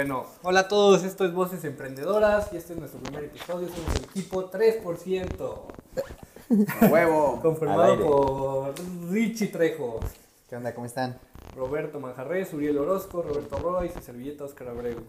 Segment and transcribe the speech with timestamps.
[0.00, 3.68] Bueno, hola a todos, esto es Voces Emprendedoras y este es nuestro primer episodio.
[3.68, 7.34] Somos el equipo 3%, Huevo.
[7.34, 8.74] Al conformado por
[9.10, 10.00] Richie Trejo,
[10.48, 10.74] ¿Qué onda?
[10.74, 11.18] ¿Cómo están?
[11.54, 15.02] Roberto Manjarres, Uriel Orozco, Roberto Roa y servilleta Oscar Abreu.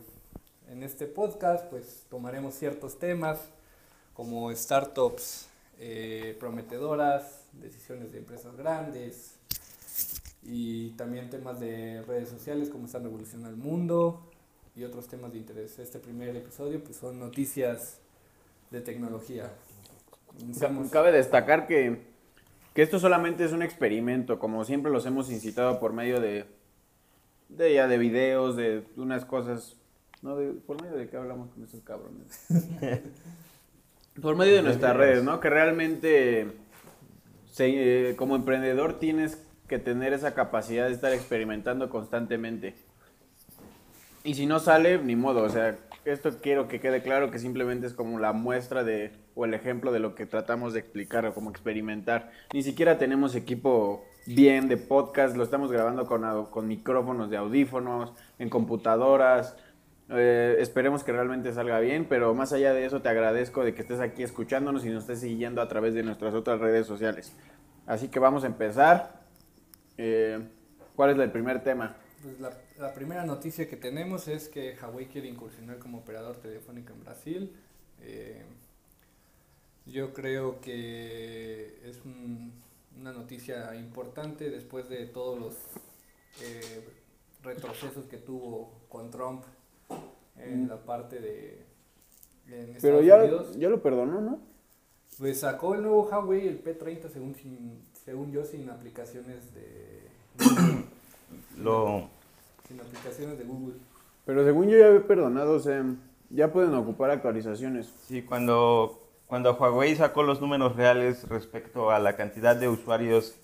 [0.70, 3.39] En este podcast, pues tomaremos ciertos temas
[4.13, 5.48] como startups
[5.80, 9.35] eh, prometedoras, decisiones de empresas grandes
[10.44, 14.30] y también temas de redes sociales, cómo están revolucionando el mundo
[14.75, 15.77] y otros temas de interés.
[15.80, 17.99] Este primer episodio, pues son noticias
[18.70, 19.52] de tecnología.
[20.39, 20.89] Iniciamos.
[20.89, 22.02] Cabe destacar que,
[22.73, 26.45] que esto solamente es un experimento, como siempre los hemos incitado por medio de,
[27.49, 29.76] de ya de videos, de unas cosas,
[30.21, 32.45] no, de- por medio de qué hablamos con estos cabrones.
[34.21, 35.40] por medio de nuestras redes, ¿no?
[35.41, 36.48] Que realmente
[37.51, 42.76] se- eh, como emprendedor tienes que tener esa capacidad de estar experimentando constantemente.
[44.24, 47.88] Y si no sale, ni modo, o sea, esto quiero que quede claro que simplemente
[47.88, 51.34] es como la muestra de, o el ejemplo de lo que tratamos de explicar o
[51.34, 52.32] como experimentar.
[52.54, 58.14] Ni siquiera tenemos equipo bien de podcast, lo estamos grabando con, con micrófonos de audífonos,
[58.38, 59.55] en computadoras.
[60.10, 63.82] Eh, esperemos que realmente salga bien, pero más allá de eso te agradezco de que
[63.82, 67.34] estés aquí escuchándonos y nos estés siguiendo a través de nuestras otras redes sociales.
[67.88, 69.22] Así que vamos a empezar.
[69.97, 70.40] Eh,
[70.96, 71.96] ¿Cuál es el primer tema?
[72.22, 76.94] Pues la, la primera noticia que tenemos es que Huawei quiere incursionar como operador telefónico
[76.94, 77.56] en Brasil.
[78.02, 78.44] Eh,
[79.86, 82.53] yo creo que es un-
[83.00, 85.56] una noticia importante después de todos los
[86.44, 86.88] eh,
[87.44, 89.44] retrocesos que tuvo con Trump
[90.38, 91.66] en la parte de
[92.47, 93.58] en Pero ya, Unidos.
[93.58, 94.40] ya lo perdonó, ¿no?
[95.18, 100.02] Pues sacó el nuevo Huawei, el P30, según, sin- según yo, sin aplicaciones de
[101.57, 102.09] Lo,
[102.68, 103.75] sin aplicaciones de Google.
[104.25, 105.84] Pero según yo ya había perdonado, o sea,
[106.30, 107.92] ya pueden ocupar actualizaciones.
[108.08, 113.36] sí, cuando, cuando Huawei sacó los números reales respecto a la cantidad de usuarios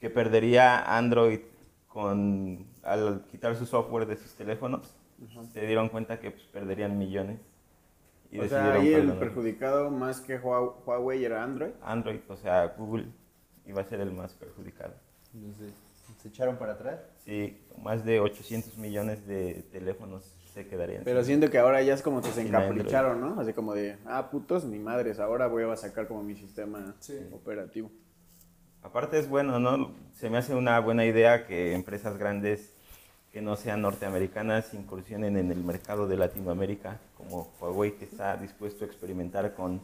[0.00, 1.40] que perdería Android
[1.88, 4.94] con, al quitar su software de sus teléfonos,
[5.52, 7.40] se dieron cuenta que pues, perderían millones.
[8.30, 11.70] Y o sea, ahí el perjudicado más que Hua- Huawei era Android.
[11.82, 13.06] Android, o sea, Google
[13.66, 14.92] iba a ser el más perjudicado.
[15.34, 15.72] Entonces,
[16.20, 17.00] ¿se echaron para atrás?
[17.24, 20.24] Sí, más de 800 millones de teléfonos
[20.54, 21.02] se quedarían.
[21.04, 23.40] Pero siento que ahora ya es como que se encapricharon, ¿no?
[23.40, 27.18] Así como de, ah, putos, ni madres, ahora voy a sacar como mi sistema Sí.
[27.32, 27.90] operativo.
[28.82, 29.92] Aparte es bueno, ¿no?
[30.14, 32.72] Se me hace una buena idea que empresas grandes
[33.32, 38.84] que no sean norteamericanas incursionen en el mercado de Latinoamérica, como Huawei que está dispuesto
[38.84, 39.80] a experimentar con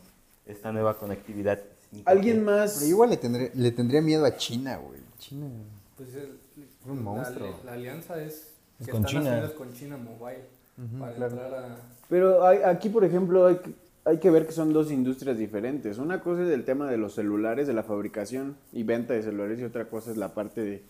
[0.47, 1.61] esta nueva conectividad.
[1.93, 2.03] 5G.
[2.07, 2.75] ¿Alguien más?
[2.79, 5.01] Pero igual le tendré, le tendría miedo a China, güey.
[5.19, 5.49] China.
[5.97, 6.39] Pues el-
[6.87, 7.61] Un la- monstruo.
[7.65, 8.53] La, alianza es
[8.85, 9.33] que con están China.
[9.37, 10.45] haciendo con China Mobile
[10.79, 11.33] Ujú, para claro.
[11.33, 11.77] entrar a
[12.09, 15.99] Pero hay- aquí, por ejemplo, hay que, hay que ver que son dos industrias diferentes.
[15.99, 19.59] Una cosa es el tema de los celulares, de la fabricación y venta de celulares,
[19.61, 20.83] y otra cosa es la parte de,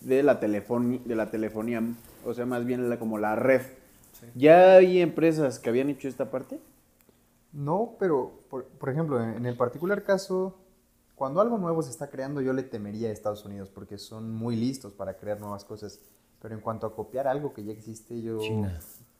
[0.00, 1.82] de, la, telefoni- de la telefonía,
[2.24, 3.62] o sea, más bien la- como la red.
[4.18, 4.26] Sí.
[4.34, 6.58] ¿Ya hay empresas que habían hecho esta parte?
[7.52, 10.56] No, pero, por, por ejemplo, en, en el particular caso,
[11.16, 14.54] cuando algo nuevo se está creando, yo le temería a Estados Unidos porque son muy
[14.54, 15.98] listos para crear nuevas cosas.
[16.40, 18.38] Pero en cuanto a copiar algo que ya existe, yo...
[18.38, 18.78] China.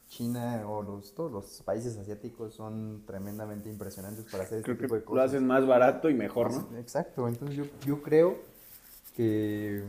[0.08, 4.82] China o los, todos los países asiáticos son tremendamente impresionantes para hacer este Creo que
[4.84, 5.30] tipo de lo cosas.
[5.30, 6.78] hacen más barato y mejor, ¿no?
[6.78, 8.38] Exacto, entonces yo, yo creo
[9.16, 9.82] que,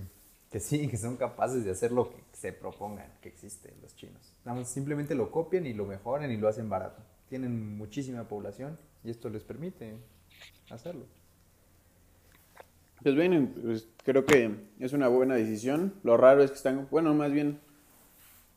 [0.50, 4.34] que sí, que son capaces de hacer lo que se propongan que existe los chinos.
[4.44, 7.04] Nada más simplemente lo copian y lo mejoran y lo hacen barato.
[7.30, 9.98] Tienen muchísima población y esto les permite
[10.72, 11.06] hacerlo.
[13.04, 15.94] Pues bien, pues creo que es una buena decisión.
[16.04, 17.60] Lo raro es que están, bueno, más bien,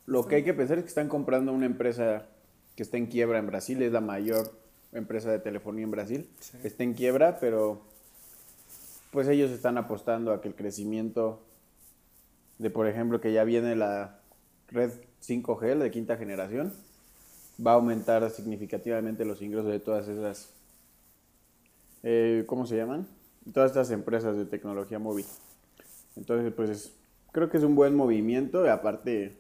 [0.07, 2.27] lo que hay que pensar es que están comprando una empresa
[2.75, 4.59] que está en quiebra en Brasil, es la mayor
[4.93, 6.31] empresa de telefonía en Brasil.
[6.41, 6.57] Sí.
[6.65, 7.83] Está en quiebra, pero
[9.11, 11.43] pues ellos están apostando a que el crecimiento
[12.59, 14.21] de, por ejemplo, que ya viene la
[14.69, 14.93] red
[15.23, 16.73] 5G, la de quinta generación,
[17.65, 20.53] va a aumentar significativamente los ingresos de todas esas,
[22.03, 23.07] eh, ¿cómo se llaman?
[23.53, 25.25] Todas estas empresas de tecnología móvil.
[26.17, 26.93] Entonces, pues
[27.33, 29.37] creo que es un buen movimiento y aparte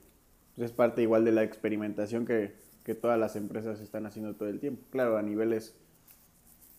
[0.56, 2.54] pues, es parte igual de la experimentación que,
[2.84, 4.82] que todas las empresas están haciendo todo el tiempo.
[4.90, 5.74] Claro, a niveles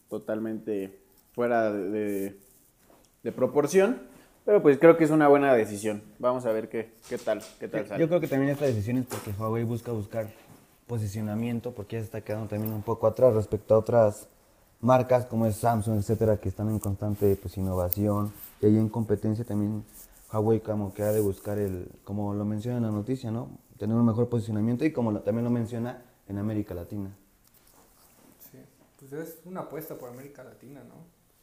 [0.10, 1.00] totalmente
[1.34, 2.40] fuera de, de-
[3.24, 4.02] de proporción,
[4.46, 6.02] pero pues creo que es una buena decisión.
[6.18, 8.02] Vamos a ver qué, qué tal, qué tal sale.
[8.02, 10.28] Yo creo que también esta decisión es porque Huawei busca buscar
[10.88, 14.28] posicionamiento, porque ya se está quedando también un poco atrás respecto a otras
[14.82, 18.34] marcas como es Samsung, etcétera, que están en constante pues, innovación.
[18.62, 19.84] Y ahí en competencia también
[20.32, 23.50] Huawei como que ha de buscar el, como lo menciona en la noticia, ¿no?
[23.82, 27.10] tener un mejor posicionamiento y como también lo menciona, en América Latina.
[28.52, 28.60] Sí,
[29.00, 30.94] pues es una apuesta por América Latina, ¿no?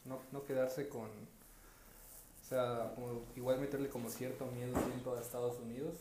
[0.04, 5.58] No, no quedarse con, o sea, como igual meterle como cierto miedo siento a Estados
[5.58, 5.96] Unidos,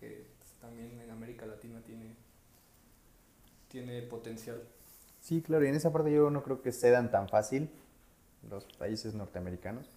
[0.00, 0.24] que,
[0.58, 2.16] también en América Latina tiene,
[3.68, 4.62] tiene potencial.
[5.22, 7.70] Sí, claro, y en esa parte yo no creo que cedan tan fácil
[8.50, 9.88] los países norteamericanos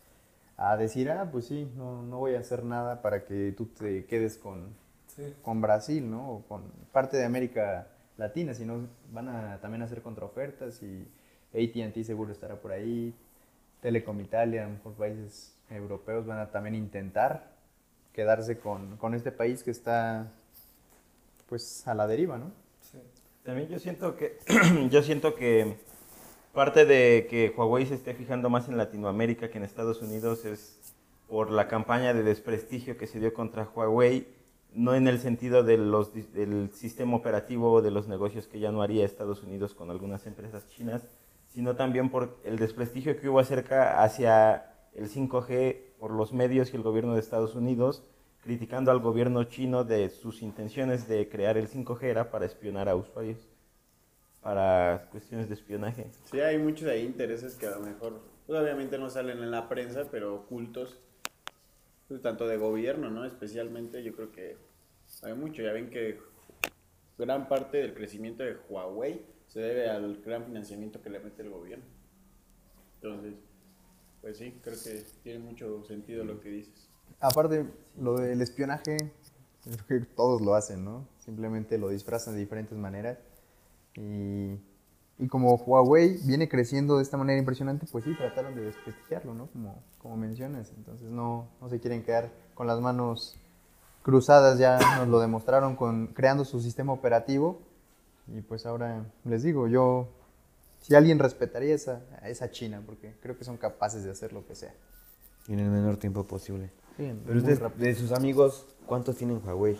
[0.56, 4.06] a decir, ah, pues sí, no, no voy a hacer nada para que tú te
[4.06, 4.69] quedes con,
[5.07, 5.33] Sí.
[5.42, 6.30] con Brasil, ¿no?
[6.30, 7.88] O con parte de América
[8.18, 11.07] Latina, sino van a también hacer contraofertas y
[11.54, 13.13] AT&T seguro estará por ahí,
[13.81, 17.51] Telecom Italia, a lo mejor países europeos van a también intentar
[18.13, 20.28] quedarse con, con este país que está
[21.50, 22.51] pues a la deriva, ¿no?
[23.45, 24.39] También yo siento que
[24.89, 25.77] yo siento que
[26.51, 30.95] parte de que Huawei se esté fijando más en Latinoamérica que en Estados Unidos es
[31.27, 34.27] por la campaña de desprestigio que se dio contra Huawei,
[34.74, 39.06] no en el sentido del sistema operativo o de los negocios que ya no haría
[39.06, 41.07] Estados Unidos con algunas empresas chinas,
[41.47, 46.77] sino también por el desprestigio que hubo acerca hacia el 5G por los medios y
[46.77, 48.03] el gobierno de Estados Unidos,
[48.45, 52.95] criticando al gobierno chino de sus intenciones de crear el 5G era para espionar a
[52.95, 53.39] usuarios,
[54.39, 56.12] para cuestiones de espionaje.
[56.25, 59.68] Sí, hay muchos ahí intereses que a lo mejor, pues, obviamente no salen en la
[59.68, 61.00] prensa, pero ocultos,
[62.07, 63.25] pues, tanto de gobierno, ¿no?
[63.25, 64.57] Especialmente yo creo que
[65.24, 65.63] hay mucho.
[65.63, 66.19] Ya ven que
[67.18, 71.50] gran parte del crecimiento de Huawei se debe al gran financiamiento que le mete el
[71.50, 71.86] gobierno.
[73.01, 73.33] Entonces,
[74.21, 76.92] pues sí, creo que tiene mucho sentido lo que dices.
[77.19, 77.66] Aparte,
[77.98, 78.98] lo del espionaje,
[80.16, 81.07] todos lo hacen, ¿no?
[81.19, 83.18] Simplemente lo disfrazan de diferentes maneras.
[83.96, 84.60] Y,
[85.18, 89.48] y como Huawei viene creciendo de esta manera impresionante, pues sí, trataron de desprestigiarlo, ¿no?
[89.48, 90.72] Como, como mencionas.
[90.75, 93.38] Entonces no, no se quieren quedar con las manos
[94.04, 97.60] cruzadas, ya nos lo demostraron con creando su sistema operativo.
[98.28, 100.10] Y pues ahora les digo, yo,
[100.81, 104.56] si alguien respetaría esa, esa China, porque creo que son capaces de hacer lo que
[104.56, 104.74] sea.
[105.48, 106.72] En el menor tiempo posible.
[106.97, 107.86] Sí, Pero ustedes, rápido.
[107.86, 109.77] de sus amigos, ¿cuántos tienen Huawei?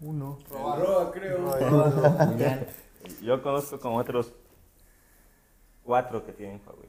[0.00, 0.38] Uno.
[0.50, 1.58] Roa, creo.
[3.22, 4.32] Yo conozco como otros
[5.84, 6.88] cuatro que tienen Huawei.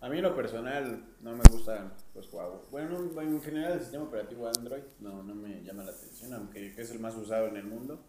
[0.00, 2.60] A mí en lo personal no me gustan los Huawei.
[2.70, 6.74] Bueno, no, en general el sistema operativo Android no, no me llama la atención, aunque
[6.76, 8.00] es el más usado en el mundo.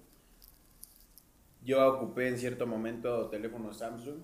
[1.64, 4.18] Yo ocupé en cierto momento teléfono Samsung,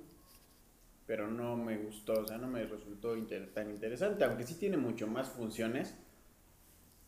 [1.07, 4.77] pero no me gustó, o sea, no me resultó inter- tan interesante, aunque sí tiene
[4.77, 5.95] mucho más funciones.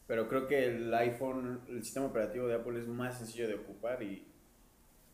[0.08, 4.02] Pero creo que el iPhone, el sistema operativo de Apple es más sencillo de ocupar
[4.02, 4.26] y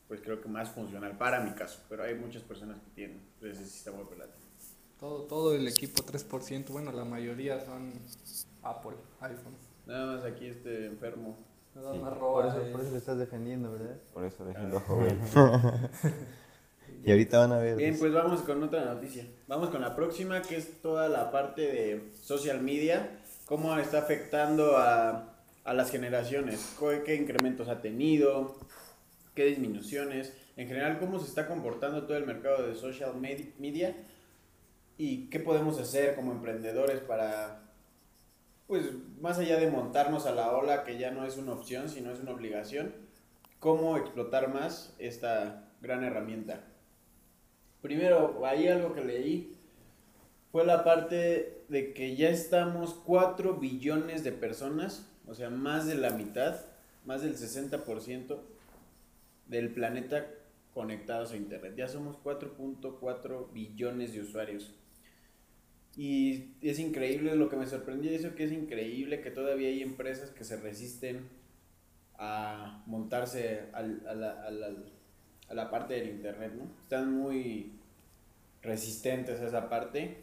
[0.07, 1.79] pues creo que más funcional para mi caso.
[1.89, 4.37] Pero hay muchas personas que tienen ese sistema operativo.
[4.99, 7.93] Todo, todo el equipo 3%, bueno, la mayoría son
[8.61, 9.55] Apple, iPhone.
[9.87, 11.37] Nada más aquí este enfermo.
[11.73, 12.47] Nada más Por roba.
[12.49, 12.71] eso, eh.
[12.71, 13.97] por eso lo estás defendiendo, ¿verdad?
[14.13, 15.17] Por eso defiendo a Huawei.
[17.05, 17.75] Y ahorita van a ver.
[17.75, 19.27] Bien, pues vamos con otra noticia.
[19.47, 23.19] Vamos con la próxima, que es toda la parte de social media.
[23.45, 26.75] Cómo está afectando a, a las generaciones.
[27.05, 28.55] ¿Qué incrementos ha tenido?
[29.35, 30.33] ¿Qué disminuciones?
[30.55, 33.95] En general, cómo se está comportando todo el mercado de social med- media.
[34.97, 37.63] Y qué podemos hacer como emprendedores para,
[38.67, 38.85] pues,
[39.19, 42.19] más allá de montarnos a la ola, que ya no es una opción, sino es
[42.19, 42.93] una obligación,
[43.59, 46.61] cómo explotar más esta gran herramienta.
[47.83, 49.55] Primero, ahí algo que leí
[50.51, 55.95] fue la parte de que ya estamos 4 billones de personas, o sea, más de
[55.95, 56.55] la mitad,
[57.05, 58.41] más del 60%
[59.47, 60.27] del planeta
[60.73, 61.75] conectados a Internet.
[61.77, 64.73] Ya somos 4.4 billones de usuarios.
[65.95, 70.31] Y es increíble, lo que me sorprendió eso que es increíble que todavía hay empresas
[70.31, 71.29] que se resisten
[72.17, 74.73] a montarse al- a, la, a la-
[75.49, 76.65] a la parte del internet, ¿no?
[76.81, 77.73] Están muy
[78.61, 80.17] resistentes a esa parte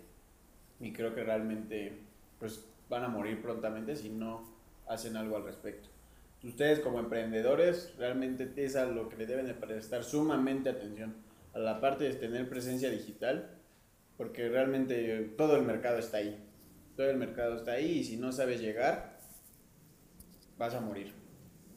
[0.81, 1.99] y creo que realmente
[2.39, 4.43] pues van a morir prontamente si no
[4.89, 5.89] hacen algo al respecto.
[6.43, 11.15] Ustedes como emprendedores realmente es a lo que le deben de prestar sumamente atención
[11.53, 13.50] a la parte de tener presencia digital
[14.17, 16.39] porque realmente todo el mercado está ahí.
[16.97, 19.19] Todo el mercado está ahí y si no sabes llegar
[20.59, 21.20] vas a morir.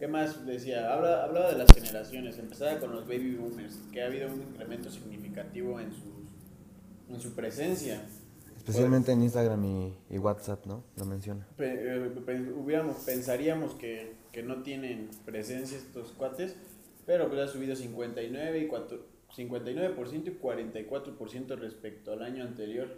[0.03, 0.93] ¿Qué más decía?
[0.93, 4.91] Habla, hablaba de las generaciones, empezaba con los baby boomers, que ha habido un incremento
[4.91, 6.27] significativo en, sus,
[7.09, 8.01] en su presencia.
[8.57, 10.83] Especialmente en Instagram y, y WhatsApp, ¿no?
[10.97, 11.47] Lo menciona.
[11.55, 16.57] Pe- eh, pe- hubiéramos, pensaríamos que, que no tienen presencia estos cuates,
[17.05, 22.89] pero pues ha subido 59 y cuatro- 59% y 44% respecto al año anterior.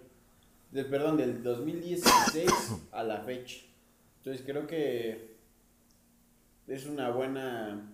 [0.71, 2.49] Del, perdón, del 2016
[2.91, 3.57] a la fecha.
[4.17, 5.34] Entonces creo que
[6.67, 7.91] es una buena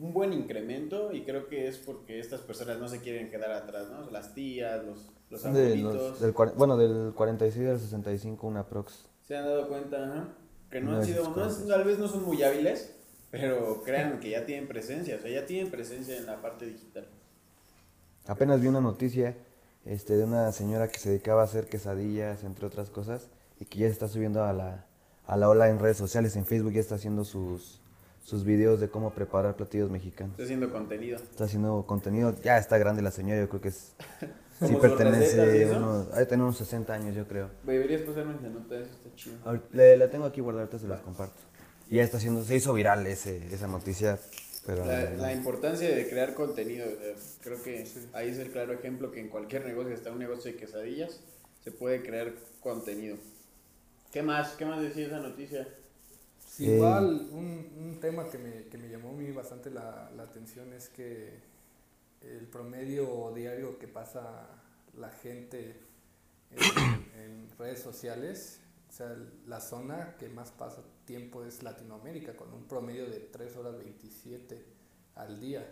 [0.00, 3.88] un buen incremento y creo que es porque estas personas no se quieren quedar atrás,
[3.90, 4.10] ¿no?
[4.10, 5.94] Las tías, los, los Son de abuelitos.
[5.94, 9.06] los- del bueno, del 46 al 65 una prox.
[9.22, 10.28] Se han dado cuenta ajá,
[10.70, 12.92] que no No han sido, no es- tal vez no son muy hábiles,
[13.30, 17.06] pero crean que ya tienen presencia, o sea, ya tienen presencia en la parte digital.
[18.26, 19.36] Apenas vi una noticia
[19.84, 23.28] este, de una señora que se dedicaba a hacer quesadillas, entre otras cosas,
[23.60, 24.86] y que ya se está subiendo a la,
[25.26, 27.80] a la ola en redes sociales, en Facebook ya está haciendo sus,
[28.22, 30.32] sus videos de cómo preparar platillos mexicanos.
[30.32, 31.16] Está haciendo contenido.
[31.16, 33.92] Está haciendo contenido, ya está grande la señora, yo creo que es...
[34.54, 37.50] Sí ¿Como sus recetas y pertenece, unos, de tener unos 60 años yo creo.
[37.64, 39.36] Deberías pasarme la nota, eso está chido.
[39.72, 41.34] Le, la tengo aquí guardada, ahorita se las comparto.
[41.90, 44.16] Y ya está haciendo, se hizo viral ese, esa noticia,
[44.64, 44.86] pero...
[44.86, 46.86] La, la importancia de crear contenido,
[47.42, 50.56] creo que ahí es el claro ejemplo que en cualquier negocio, hasta un negocio de
[50.56, 51.18] quesadillas,
[51.64, 53.16] se puede crear contenido.
[54.14, 54.54] ¿Qué más?
[54.56, 55.68] ¿Qué más decía esa noticia?
[56.38, 60.10] Sí, Eh, igual, un, un tema que me, que me llamó a mí bastante la,
[60.16, 61.42] la atención es que
[62.22, 64.48] el promedio diario que pasa
[64.96, 65.80] la gente
[66.50, 69.16] en, en redes sociales, o sea,
[69.46, 74.64] la zona que más pasa tiempo es Latinoamérica, con un promedio de 3 horas 27
[75.16, 75.66] al día.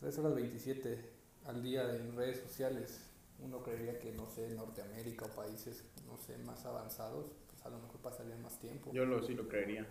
[0.00, 1.10] 3 horas 27
[1.46, 3.00] al día en redes sociales.
[3.38, 7.78] Uno creería que, no sé, Norteamérica o países, no sé, más avanzados, pues a lo
[7.78, 8.90] mejor pasarían más tiempo.
[8.92, 9.86] Yo lo, sí lo creería.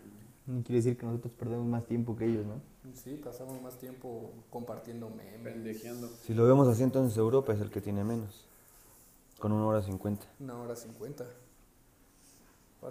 [0.46, 2.62] Quiere decir que nosotros perdemos más tiempo que ellos, ¿no?
[2.94, 5.54] Sí, pasamos más tiempo compartiendo memes.
[5.54, 6.08] Pendejeando.
[6.24, 8.46] Si lo vemos así, entonces Europa es el que tiene menos.
[9.40, 10.26] Con una hora cincuenta.
[10.40, 11.26] Una hora cincuenta.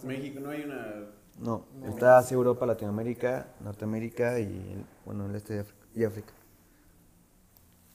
[0.05, 1.07] México no hay una...
[1.39, 1.87] No, No.
[1.89, 6.33] está así Europa, Latinoamérica, Norteamérica y, el- bueno, el este de África, y África.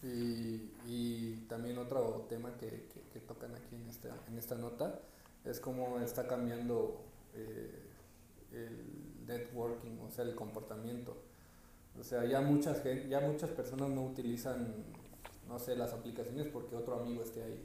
[0.03, 4.99] Y, y también otro tema que, que- que tocan aquí en esta, en esta nota
[5.45, 7.01] es cómo está cambiando
[7.33, 7.71] eh,
[8.51, 11.15] el networking, o sea, el comportamiento.
[11.99, 14.73] O sea, ya muchas, ya muchas personas no utilizan,
[15.47, 17.63] no sé, las aplicaciones porque otro amigo esté ahí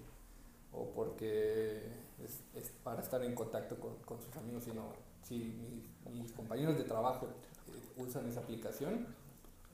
[0.73, 1.83] o porque
[2.23, 6.79] es, es para estar en contacto con, con sus amigos, sino si mis, mis compañeros
[6.79, 9.07] de trabajo eh, usan esa aplicación,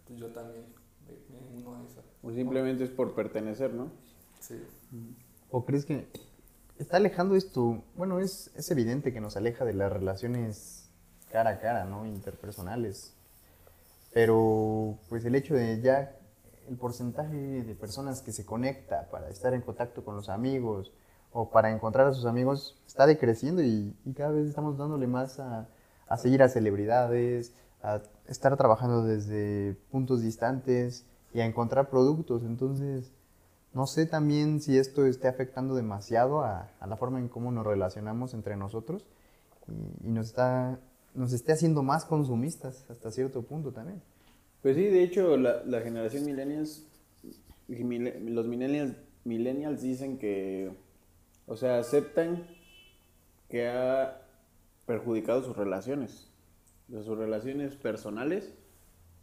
[0.07, 0.65] pues yo también
[1.07, 2.01] me, me uno a esa.
[2.23, 3.91] O simplemente es por pertenecer, ¿no?
[4.41, 4.63] Sí.
[5.51, 6.09] ¿O crees que
[6.79, 7.83] está alejando esto?
[7.97, 10.89] Bueno, es, es evidente que nos aleja de las relaciones
[11.31, 12.07] cara a cara, ¿no?
[12.07, 13.13] Interpersonales.
[14.13, 16.17] Pero, pues el hecho de ya
[16.69, 20.93] el porcentaje de personas que se conecta para estar en contacto con los amigos
[21.33, 25.39] o para encontrar a sus amigos está decreciendo y, y cada vez estamos dándole más
[25.39, 25.69] a,
[26.09, 27.53] a seguir a celebridades,
[27.83, 32.43] a estar trabajando desde puntos distantes y a encontrar productos.
[32.43, 33.13] Entonces,
[33.77, 38.33] no sé también si esto esté afectando demasiado a, la forma en cómo nos relacionamos
[38.33, 39.05] entre nosotros
[40.03, 40.81] y, nos, está,
[41.15, 44.01] nos esté haciendo más consumistas hasta cierto punto también.
[44.63, 46.87] Pues sí, de hecho, la, generación millennials,
[47.69, 50.75] los millennials, millennials dicen que,
[51.47, 52.49] o sea, aceptan
[53.51, 54.23] que ha
[54.87, 56.31] perjudicado sus relaciones,
[56.89, 58.55] sus relaciones personales.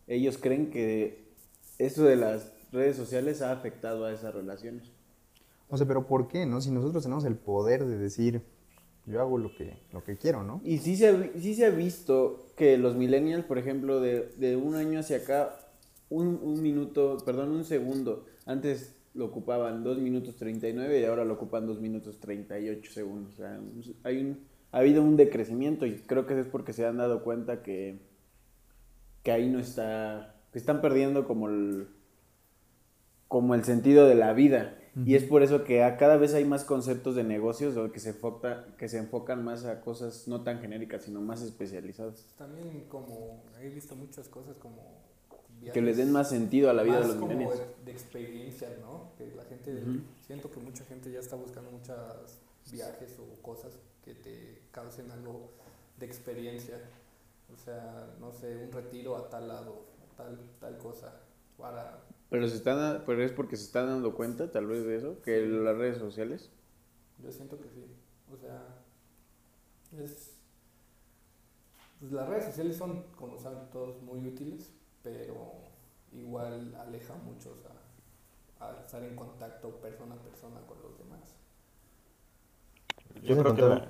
[0.05, 1.33] Ellos creen que
[1.79, 4.91] esto de las redes sociales ha afectado a esas relaciones.
[5.69, 6.61] O sea, pero ¿por qué, no?
[6.61, 8.41] Si nosotros tenemos el poder de decir,
[9.05, 10.61] yo hago lo que, lo que quiero, ¿no?
[10.63, 14.55] Y sí se, ha, sí se ha visto que los millennials, por ejemplo, de, de
[14.55, 15.57] un año hacia acá,
[16.09, 21.35] un, un minuto, perdón, un segundo, antes lo ocupaban 2 minutos 39 y ahora lo
[21.35, 23.33] ocupan 2 minutos 38 segundos.
[23.33, 23.59] O sea,
[24.03, 24.39] hay un,
[24.71, 27.99] ha habido un decrecimiento y creo que es porque se han dado cuenta que,
[29.21, 31.87] que ahí no está, que están perdiendo como el,
[33.33, 34.77] como el sentido de la vida.
[35.07, 37.99] Y es por eso que a cada vez hay más conceptos de negocios o que
[37.99, 42.27] se, enfoca, que se enfocan más a cosas no tan genéricas, sino más especializadas.
[42.37, 45.01] También como he visto muchas cosas como
[45.73, 47.59] Que le den más sentido a la vida de los como millennials.
[47.83, 49.09] de experiencias, ¿no?
[49.17, 49.83] Que la gente,
[50.27, 51.97] siento que mucha gente ya está buscando muchos
[52.71, 53.73] viajes o cosas
[54.05, 55.49] que te causen algo
[55.99, 56.77] de experiencia.
[57.51, 59.85] O sea, no sé, un retiro a tal lado,
[60.17, 61.19] tal, tal cosa.
[61.57, 61.99] Para,
[62.33, 65.39] Pero, se están, pero es porque se están dando cuenta, tal vez, de eso, que
[65.45, 66.49] las redes sociales.
[67.19, 67.85] yo siento que sí.
[68.33, 68.83] O sea,
[69.91, 70.39] es,
[71.99, 74.73] pues las redes sociales son, como saben todos, muy útiles,
[75.03, 75.51] pero
[76.11, 77.55] igual aleja a muchos
[78.59, 81.35] a, a estar en contacto persona a persona con los demás.
[83.21, 83.87] Yo creo, que la,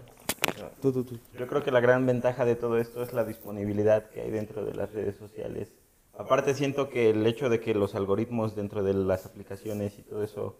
[0.81, 1.17] Tú, tú, tú.
[1.39, 4.65] yo creo que la gran ventaja de todo esto es la disponibilidad que hay dentro
[4.65, 5.73] de las redes sociales.
[6.15, 10.23] Aparte siento que el hecho de que los algoritmos dentro de las aplicaciones y todo
[10.23, 10.55] eso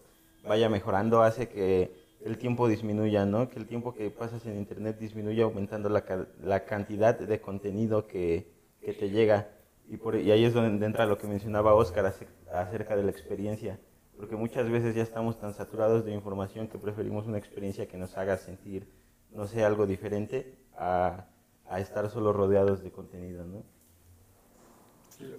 [0.46, 1.92] vaya mejorando hace que
[2.24, 3.48] el tiempo disminuya, ¿no?
[3.48, 6.04] Que el tiempo que pasas en internet disminuya aumentando la,
[6.42, 9.48] la cantidad de contenido que, que te llega.
[9.88, 13.10] Y, por, y ahí es donde entra lo que mencionaba Oscar ace- acerca de la
[13.10, 13.78] experiencia.
[14.16, 18.16] Porque muchas veces ya estamos tan saturados de información que preferimos una experiencia que nos
[18.16, 18.88] haga sentir,
[19.30, 21.26] no sé, algo diferente a,
[21.68, 23.62] a estar solo rodeados de contenido, ¿no?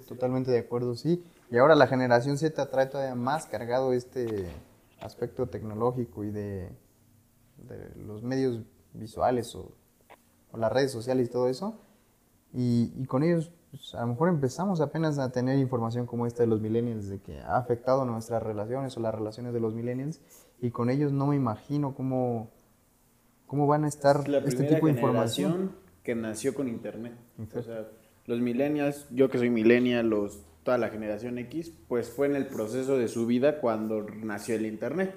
[0.08, 1.24] Totalmente de acuerdo, sí.
[1.52, 4.48] Y ahora la generación Z trae todavía más cargado este
[5.02, 6.70] aspecto tecnológico y de,
[7.58, 8.62] de los medios
[8.94, 9.72] visuales o,
[10.52, 11.80] o las redes sociales y todo eso.
[12.54, 16.44] Y, y con ellos, pues, a lo mejor empezamos apenas a tener información como esta
[16.44, 20.22] de los millennials, de que ha afectado nuestras relaciones o las relaciones de los millennials.
[20.62, 22.50] Y con ellos no me imagino cómo,
[23.46, 25.76] cómo van a estar la este tipo de información.
[26.02, 27.14] que nació con internet.
[27.56, 27.88] O sea,
[28.28, 32.48] los millennials, yo que soy millennial, los, toda la generación X, pues fue en el
[32.48, 35.14] proceso de su vida cuando nació el internet.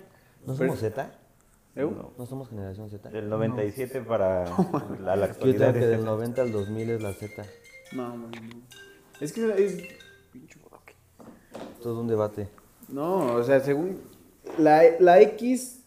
[0.47, 1.13] ¿No Pero- somos Z?
[1.77, 1.83] ¿Eh?
[1.83, 2.13] No.
[2.19, 3.09] ¿No somos generación Z?
[3.11, 4.45] Del 97 para
[5.01, 5.71] la, la Yo actualidad.
[5.71, 6.07] creo que del Z.
[6.11, 7.45] 90 al 2000 es la Z.
[7.93, 8.31] No, no, no.
[9.21, 9.79] Es que es...
[11.83, 12.49] Todo un debate.
[12.89, 14.01] No, o sea, según...
[14.59, 15.81] La, la X,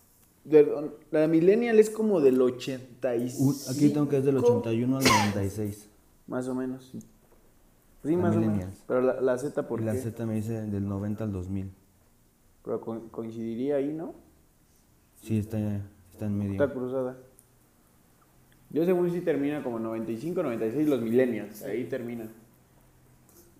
[0.44, 3.72] de- la millennial es como del 85.
[3.72, 5.88] Aquí tengo que es del 81 al 96.
[6.28, 6.94] Más o menos,
[8.04, 8.16] sí.
[8.16, 8.54] La más o menos.
[8.56, 8.84] millennials.
[8.88, 10.00] Pero la, la Z, ¿por y la qué?
[10.00, 11.72] Z me dice del 90 al 2000.
[12.64, 14.14] Pero co- coincidiría ahí, ¿no?
[15.22, 15.58] Sí, está,
[16.12, 16.52] está en medio.
[16.54, 17.18] Está cruzada.
[18.70, 22.30] Yo según sí termina como 95, 96 los millennials, ahí termina.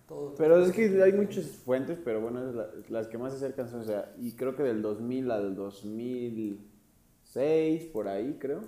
[0.08, 3.38] Todo- Pero es que hay muchas fuentes, pero bueno, es la- las que más se
[3.38, 8.62] acercan son, o sea, y creo que del 2000 al 2006, por ahí creo.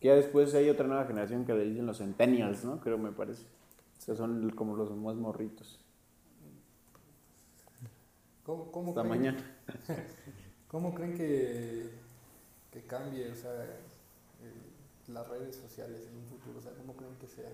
[0.00, 2.80] Que ya después hay otra nueva generación que le dicen los centennials, ¿no?
[2.80, 3.44] Creo, me parece.
[3.98, 5.80] O sea, son como los más morritos.
[8.44, 9.56] ¿Cómo, cómo Hasta creen- mañana.
[10.68, 11.90] ¿Cómo creen que,
[12.72, 14.52] que cambie o sea, eh,
[15.08, 16.58] las redes sociales en un futuro?
[16.58, 17.48] O sea, ¿cómo creen que sea?
[17.48, 17.52] O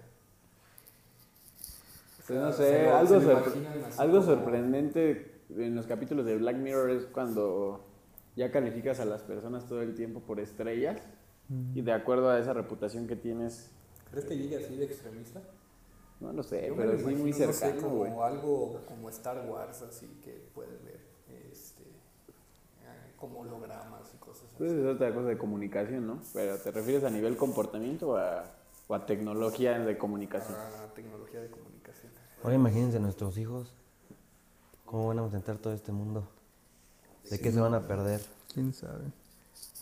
[2.26, 6.36] Pues no sé, se lo- algo, se sorpre- algo como- sorprendente en los capítulos de
[6.38, 7.84] Black Mirror es cuando
[8.36, 11.00] ya calificas a las personas todo el tiempo por estrellas
[11.74, 13.70] y de acuerdo a esa reputación que tienes,
[14.12, 15.40] ¿Crees que llegue así de extremista?
[16.20, 18.12] No lo sé, Yo pero sí muy no sé, cercano, como güey.
[18.22, 21.00] algo como Star Wars, así que puedes ver
[21.50, 24.54] este, eh, como hologramas y cosas así.
[24.58, 26.18] Pues es otra cosa de comunicación, ¿no?
[26.34, 28.44] Pero ¿te refieres a nivel comportamiento o a,
[28.88, 30.56] o a tecnología de comunicación?
[30.58, 32.12] Ah, tecnología de comunicación.
[32.42, 33.72] Ahora imagínense nuestros hijos.
[34.84, 36.28] ¿Cómo van a enfrentar todo este mundo?
[37.30, 38.20] ¿De qué se van a perder?
[38.52, 39.04] ¿Quién sabe?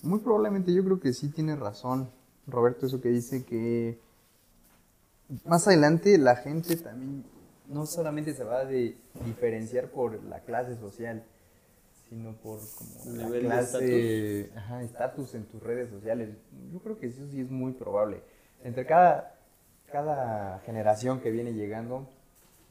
[0.03, 2.11] Muy probablemente yo creo que sí tiene razón
[2.47, 3.99] Roberto eso que dice que
[5.45, 7.25] más adelante la gente también
[7.69, 11.23] no solamente se va a diferenciar por la clase social,
[12.09, 16.31] sino por como la nivel de clase, ajá, estatus en tus redes sociales.
[16.73, 18.23] Yo creo que eso sí es muy probable.
[18.65, 19.39] Entre cada,
[19.93, 22.09] cada generación que viene llegando,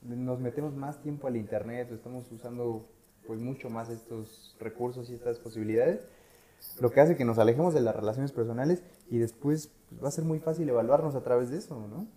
[0.01, 2.87] nos metemos más tiempo al internet, estamos usando
[3.25, 6.01] pues mucho más estos recursos y estas posibilidades,
[6.79, 10.11] lo que hace que nos alejemos de las relaciones personales y después pues, va a
[10.11, 12.07] ser muy fácil evaluarnos a través de eso, ¿no?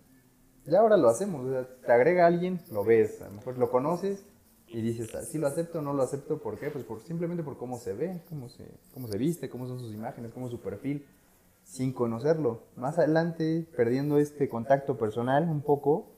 [0.65, 3.71] Ya ahora lo hacemos, o sea, te agrega alguien, lo ves, a lo mejor lo
[3.71, 4.23] conoces
[4.67, 6.69] y dices, si lo acepto o no lo acepto, ¿por qué?
[6.69, 9.93] Pues por, simplemente por cómo se ve, cómo se, cómo se viste, cómo son sus
[9.93, 11.05] imágenes, cómo es su perfil,
[11.63, 12.61] sin conocerlo.
[12.75, 16.11] Más adelante, perdiendo este contacto personal un poco,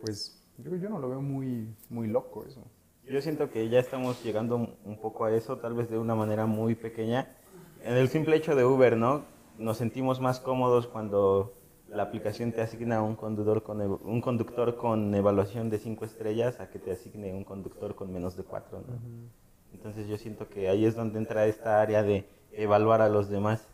[0.00, 2.62] pues yo, yo no lo veo muy, muy loco eso.
[3.04, 6.46] Yo siento que ya estamos llegando un poco a eso, tal vez de una manera
[6.46, 7.36] muy pequeña.
[7.84, 9.24] En el simple hecho de Uber, ¿no?
[9.58, 11.55] Nos sentimos más cómodos cuando
[11.88, 16.68] la aplicación te asigna un conductor con, un conductor con evaluación de 5 estrellas a
[16.68, 18.94] que te asigne un conductor con menos de 4, ¿no?
[19.72, 23.68] Entonces yo siento que ahí es donde entra esta área de evaluar a los demás.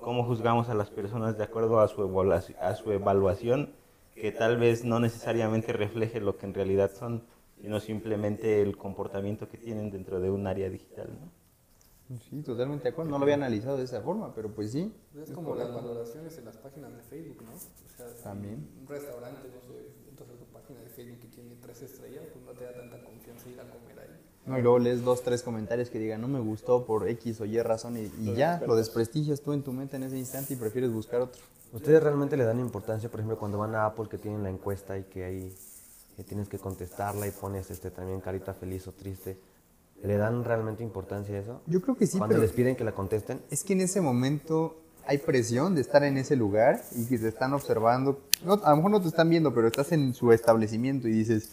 [0.00, 3.70] Cómo juzgamos a las personas de acuerdo a su, evaluaci- a su evaluación,
[4.14, 7.22] que tal vez no necesariamente refleje lo que en realidad son,
[7.60, 11.08] sino simplemente el comportamiento que tienen dentro de un área digital.
[11.08, 11.30] ¿no?
[12.30, 13.10] Sí, totalmente de acuerdo.
[13.10, 14.92] No lo había analizado de esa forma, pero pues sí.
[15.20, 17.52] Es como las valoraciones en las páginas de Facebook, ¿no?
[17.52, 18.68] O sea, si También.
[18.80, 19.90] Un restaurante, no sé,
[20.22, 23.48] a tu página de Facebook y tiene tres estrellas, pues no te da tanta confianza
[23.48, 24.20] ir a comer ahí.
[24.46, 27.44] No, y luego lees dos, tres comentarios que digan, no me gustó por X o
[27.44, 30.56] Y razón, y, y ya, lo desprestigias tú en tu mente en ese instante y
[30.56, 31.42] prefieres buscar otro.
[31.72, 34.96] ¿Ustedes realmente le dan importancia, por ejemplo, cuando van a Apple que tienen la encuesta
[34.96, 35.54] y que ahí
[36.24, 39.36] tienes que contestarla y pones este también carita feliz o triste?
[40.06, 41.60] ¿Le dan realmente importancia a eso?
[41.66, 43.40] Yo creo que sí, cuando pero les piden que la contesten.
[43.50, 47.28] es que en ese momento hay presión de estar en ese lugar y que te
[47.28, 48.20] están observando.
[48.44, 51.50] No, a lo mejor no te están viendo, pero estás en su establecimiento y dices,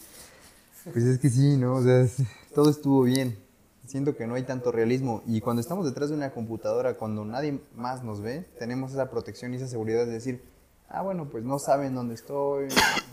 [0.92, 1.74] pues es que sí, ¿no?
[1.74, 2.06] O sea,
[2.54, 3.38] todo estuvo bien.
[3.86, 5.22] Siento que no hay tanto realismo.
[5.26, 9.52] Y cuando estamos detrás de una computadora, cuando nadie más nos ve, tenemos esa protección
[9.52, 10.42] y esa seguridad de decir,
[10.88, 12.68] ah, bueno, pues no saben dónde estoy,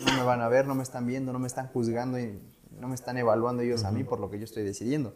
[0.05, 2.39] no me van a ver, no me están viendo, no me están juzgando y
[2.79, 5.13] no me están evaluando ellos a mí por lo que yo estoy decidiendo.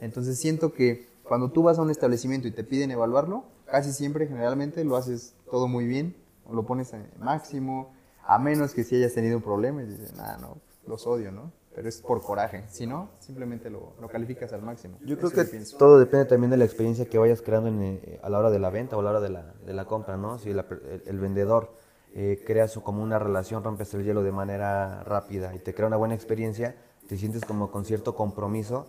[0.00, 4.26] Entonces siento que cuando tú vas a un establecimiento y te piden evaluarlo, casi siempre,
[4.26, 7.92] generalmente, lo haces todo muy bien, o lo pones en máximo,
[8.26, 11.52] a menos que si hayas tenido un problema y dices, nada, no, los odio, ¿no?
[11.74, 12.64] Pero es por coraje.
[12.68, 14.98] Si no, simplemente lo, lo calificas al máximo.
[15.02, 15.76] Yo creo Eso que pienso.
[15.76, 18.58] todo depende también de la experiencia que vayas creando en, eh, a la hora de
[18.58, 20.38] la venta o a la hora de la, de la compra, ¿no?
[20.38, 21.72] Si la el, el vendedor
[22.14, 25.86] eh, crea su, como una relación, rompes el hielo de manera rápida y te crea
[25.86, 26.74] una buena experiencia,
[27.08, 28.86] te sientes como con cierto compromiso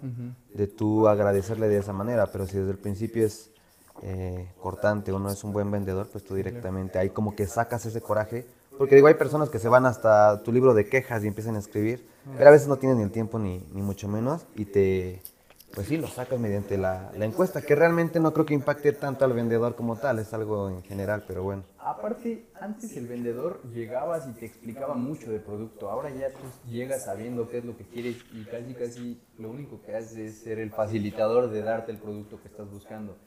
[0.54, 3.50] de tú agradecerle de esa manera, pero si desde el principio es
[4.04, 7.86] eh, cortante o no es un buen vendedor, pues tú directamente ahí como que sacas
[7.86, 8.46] ese coraje,
[8.78, 11.60] porque digo, hay personas que se van hasta tu libro de quejas y empiezan a
[11.60, 15.22] escribir, pero a veces no tienen ni el tiempo ni, ni mucho menos y te,
[15.74, 19.26] pues sí, lo sacas mediante la, la encuesta, que realmente no creo que impacte tanto
[19.26, 21.64] al vendedor como tal, es algo en general, pero bueno.
[21.78, 25.90] Aparte, antes el vendedor llegabas y te explicaba mucho del producto.
[25.90, 29.82] Ahora ya tú llegas sabiendo qué es lo que quieres y casi casi lo único
[29.82, 33.18] que haces es ser el facilitador de darte el producto que estás buscando.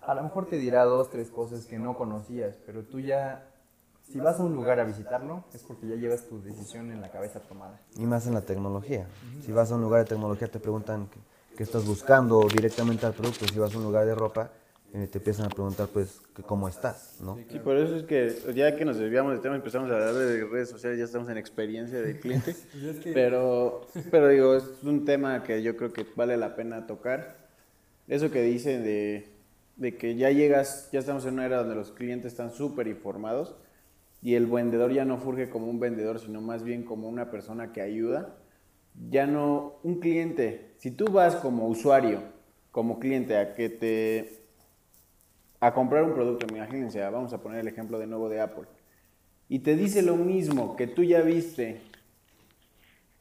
[0.00, 3.48] A lo mejor te dirá dos, tres cosas que no conocías, pero tú ya,
[4.02, 7.10] si vas a un lugar a visitarlo, es porque ya llevas tu decisión en la
[7.10, 7.80] cabeza tomada.
[7.96, 9.06] Y más en la tecnología.
[9.44, 11.08] Si vas a un lugar de tecnología te preguntan
[11.56, 13.46] qué estás buscando directamente al producto.
[13.46, 14.50] Si vas a un lugar de ropa
[14.94, 17.38] eh, te empiezan a preguntar pues que cómo estás, ¿no?
[17.50, 20.44] Sí, por eso es que ya que nos desviamos del tema, empezamos a hablar de
[20.44, 22.54] redes sociales, ya estamos en experiencia de cliente.
[23.14, 27.38] pero, pero digo, es un tema que yo creo que vale la pena tocar.
[28.06, 29.30] Eso que dicen de,
[29.76, 33.54] de que ya llegas, ya estamos en una era donde los clientes están súper informados
[34.20, 37.72] y el vendedor ya no surge como un vendedor, sino más bien como una persona
[37.72, 38.36] que ayuda.
[39.10, 42.22] Ya no, un cliente, si tú vas como usuario,
[42.70, 44.42] como cliente, a que te
[45.60, 48.64] a comprar un producto, imagínense, vamos a poner el ejemplo de nuevo de Apple,
[49.48, 51.80] y te dice lo mismo que tú ya viste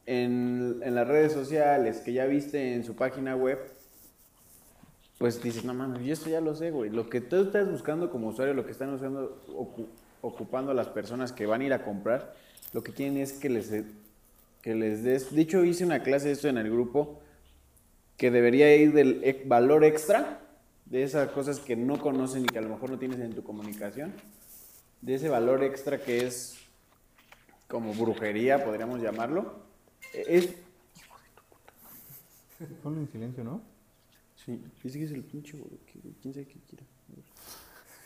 [0.05, 3.59] en, en las redes sociales, que ya viste en su página web,
[5.17, 6.89] pues dices, no mames, yo esto ya lo sé, güey.
[6.89, 9.87] Lo que tú estás buscando como usuario, lo que están usando, ocu-
[10.21, 12.33] ocupando las personas que van a ir a comprar,
[12.73, 13.71] lo que quieren es que les,
[14.61, 15.33] que les des...
[15.33, 17.19] De hecho, hice una clase de esto en el grupo,
[18.17, 20.41] que debería ir del e- valor extra,
[20.85, 23.43] de esas cosas que no conocen y que a lo mejor no tienes en tu
[23.43, 24.13] comunicación,
[25.01, 26.57] de ese valor extra que es
[27.67, 29.63] como brujería, podríamos llamarlo.
[30.13, 30.49] E- Es...
[32.83, 33.61] Ponlo en silencio, ¿no?
[34.45, 35.57] Sí, dice que es el pinche,
[36.21, 36.85] quién sabe qué quiera.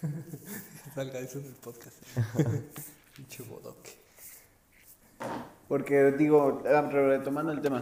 [0.95, 1.97] Salga eso en el podcast.
[3.15, 4.04] Pinche bodoque.
[5.67, 7.81] Porque digo, ah, retomando el tema,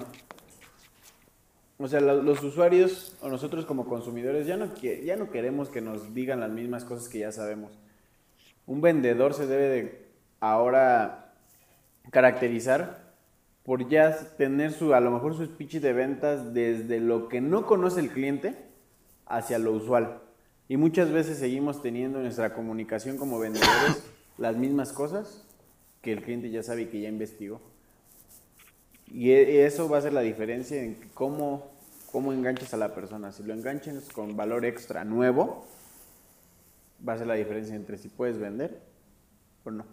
[1.77, 5.81] o sea, lo- los usuarios o nosotros como consumidores ya no, ya no queremos que
[5.81, 7.77] nos digan las mismas cosas que ya sabemos.
[8.65, 10.05] Un vendedor se debe de
[10.39, 11.33] ahora
[12.11, 13.13] caracterizar
[13.63, 17.65] por ya tener su, a lo mejor su speech de ventas desde lo que no
[17.65, 18.55] conoce el cliente
[19.25, 20.19] hacia lo usual.
[20.69, 24.03] Y muchas veces seguimos teniendo en nuestra comunicación como vendedores
[24.37, 25.45] las mismas cosas
[26.01, 27.61] que el cliente ya sabe y que ya investigó.
[29.13, 31.67] Y e- eso va a ser la diferencia en cómo,
[32.11, 33.31] cómo enganchas a la persona.
[33.31, 35.65] Si lo enganchas con valor extra nuevo,
[37.07, 38.81] va a ser la diferencia entre si puedes vender
[39.63, 39.85] o no.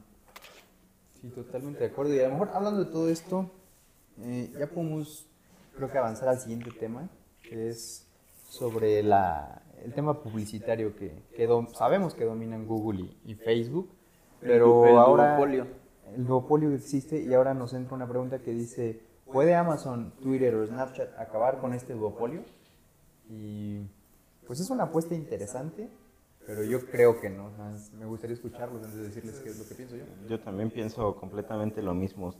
[1.21, 2.15] Sí, totalmente de acuerdo.
[2.15, 3.51] Y a lo mejor hablando de todo esto,
[4.23, 5.27] eh, ya podemos,
[5.77, 7.09] creo que avanzar al siguiente tema,
[7.43, 8.07] que es
[8.49, 13.91] sobre la, el tema publicitario que, que dom- sabemos que dominan Google y, y Facebook,
[14.41, 15.67] pero El el ahora duopolio.
[16.17, 19.01] el duopolio existe y ahora nos entra una pregunta que dice,
[19.33, 22.43] ¿puede Amazon, Twitter o Snapchat acabar con este duopolio?
[23.29, 23.81] Y
[24.47, 25.89] pues es una apuesta interesante,
[26.47, 27.51] pero yo creo que no.
[27.99, 30.05] Me gustaría escucharlos antes de decirles qué es lo que pienso yo.
[30.29, 32.35] Yo también pienso completamente lo mismo.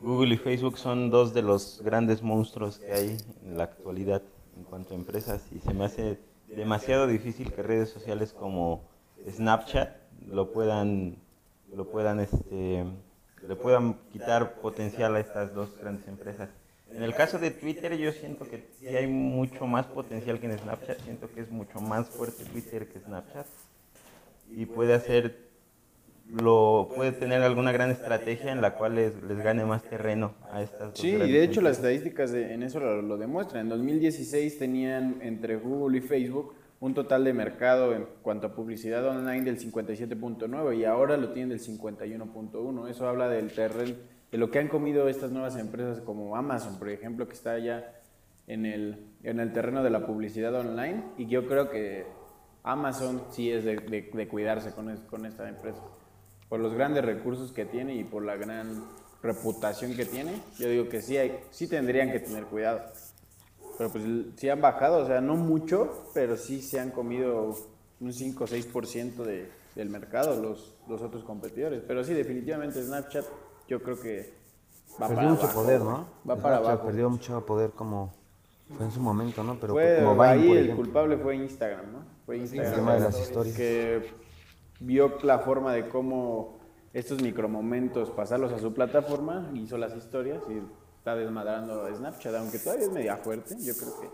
[0.00, 4.22] Google y Facebook son dos de los grandes monstruos que hay en la actualidad
[4.56, 8.82] en cuanto a empresas y se me hace demasiado difícil que redes sociales como
[9.30, 11.16] Snapchat lo puedan
[11.72, 12.84] lo puedan este
[13.48, 16.48] le puedan quitar potencial a estas dos grandes empresas.
[16.94, 20.58] En el caso de Twitter yo siento que sí hay mucho más potencial que en
[20.58, 23.46] Snapchat, siento que es mucho más fuerte Twitter que Snapchat
[24.54, 25.50] y puede hacer
[26.30, 30.62] lo puede tener alguna gran estrategia en la cual les, les gane más terreno a
[30.62, 31.78] estas dos Sí, y de hecho las empresas.
[31.78, 33.62] estadísticas de- en eso lo, lo demuestran.
[33.62, 39.06] En 2016 tenían entre Google y Facebook un total de mercado en cuanto a publicidad
[39.06, 42.88] online del 57.9 y ahora lo tienen del 51.1.
[42.88, 43.94] Eso habla del terreno,
[44.32, 47.88] de lo que han comido estas nuevas empresas como Amazon, por ejemplo, que está ya
[48.48, 52.04] en el, en el terreno de la publicidad online y yo creo que
[52.64, 55.82] Amazon sí es de, cuidarse con, con esta empresa.
[56.48, 58.88] por los grandes recursos que tiene y por la gran
[59.22, 62.80] reputación que tiene, yo digo que sí, hay, sí tendrían que tener cuidado.
[63.78, 64.04] Pero pues
[64.36, 67.56] sí han bajado, o sea, no mucho, pero sí se han comido
[68.00, 71.82] un 5 o 6% de, del mercado los, los otros competidores.
[71.86, 73.24] Pero sí, definitivamente Snapchat
[73.68, 74.34] yo creo que
[75.00, 75.62] va perdió para mucho abajo.
[75.62, 76.06] poder, ¿no?
[76.28, 76.86] Va para Snapchat abajo.
[76.86, 78.12] Perdió mucho poder como
[78.76, 79.58] fue en su momento, ¿no?
[79.60, 80.84] Pero Fue, como Vine, ahí por el ejemplo.
[80.84, 81.98] culpable fue Instagram, ¿no?
[82.26, 82.74] Fue El Instagram.
[82.74, 83.56] tema de las historias.
[83.56, 84.10] que
[84.80, 86.58] vio la forma de cómo
[86.92, 90.60] estos micromomentos pasarlos a su plataforma, hizo las historias y
[91.02, 94.08] está desmadrando Snapchat, aunque todavía es media fuerte, yo creo que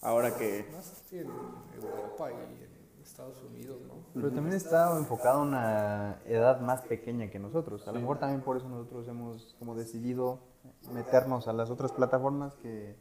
[0.00, 3.94] ahora que Más así en Europa y en Estados Unidos, ¿no?
[4.14, 7.88] Pero también está enfocado a una edad más pequeña que nosotros.
[7.88, 10.38] A lo mejor también por eso nosotros hemos como decidido
[10.92, 12.94] meternos a las otras plataformas que,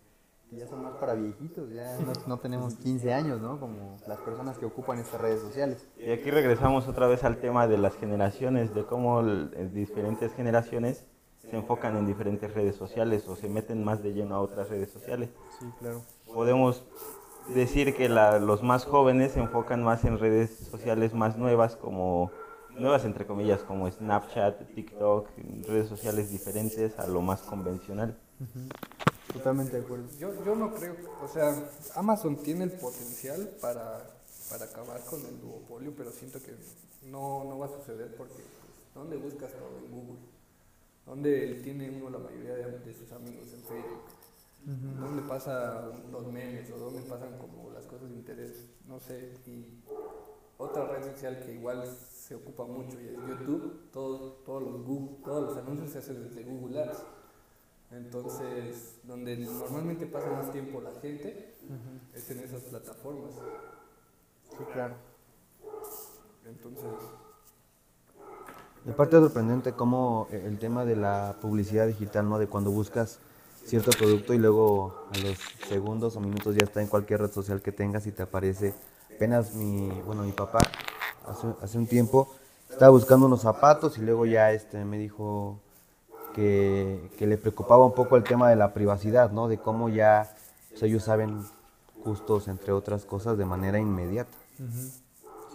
[0.50, 3.60] que ya son más para viejitos, ya no, no tenemos 15 años, ¿no?
[3.60, 5.88] Como las personas que ocupan estas redes sociales.
[6.00, 11.06] Y aquí regresamos otra vez al tema de las generaciones, de cómo diferentes generaciones
[11.54, 14.90] se enfocan en diferentes redes sociales o se meten más de lleno a otras redes
[14.90, 15.30] sociales.
[15.60, 16.02] Sí, claro.
[16.34, 16.84] Podemos
[17.54, 22.32] decir que la- los más jóvenes se enfocan más en redes sociales más nuevas, como
[22.72, 25.28] nuevas entre comillas, como Snapchat, TikTok,
[25.68, 28.18] redes sociales diferentes a lo más convencional.
[29.32, 30.06] Totalmente de acuerdo.
[30.20, 31.54] Yo, yo no creo, o sea,
[31.96, 34.10] Amazon tiene el potencial para,
[34.50, 36.56] para acabar con el duopolio, pero siento que
[37.12, 38.42] no, no va a suceder porque,
[38.96, 39.78] ¿dónde buscas todo?
[39.86, 40.33] En Google.
[41.06, 44.04] ¿Dónde tiene uno la mayoría de, de sus amigos en Facebook?
[44.66, 48.70] ¿Dónde pasan los memes o dónde pasan como las cosas de interés?
[48.88, 49.34] No sé.
[49.46, 49.84] Y
[50.58, 53.90] otra red social que igual se ocupa mucho y es YouTube.
[53.92, 57.04] Todos, todos, los, Google, todos los anuncios se hacen desde Google Ads.
[57.92, 61.56] Entonces, donde normalmente pasa más tiempo la gente
[62.14, 63.34] es en esas plataformas.
[64.50, 64.96] Sí, claro.
[66.46, 66.90] Entonces,
[68.86, 72.38] Y aparte es sorprendente cómo eh, el tema de la publicidad digital, ¿no?
[72.38, 73.20] De cuando buscas
[73.66, 75.38] cierto producto y luego a los
[75.70, 78.74] segundos o minutos ya está en cualquier red social que tengas y te aparece.
[79.16, 80.60] Apenas mi, bueno, mi papá
[81.28, 82.28] hace, hace un tiempo
[82.70, 85.60] estaba buscando unos zapatos y luego ya este me dijo
[86.34, 89.48] que, que le preocupaba un poco el tema de la privacidad, ¿no?
[89.48, 90.36] De cómo ya
[90.70, 91.46] pues, ellos saben
[92.04, 94.36] gustos, entre otras cosas, de manera inmediata.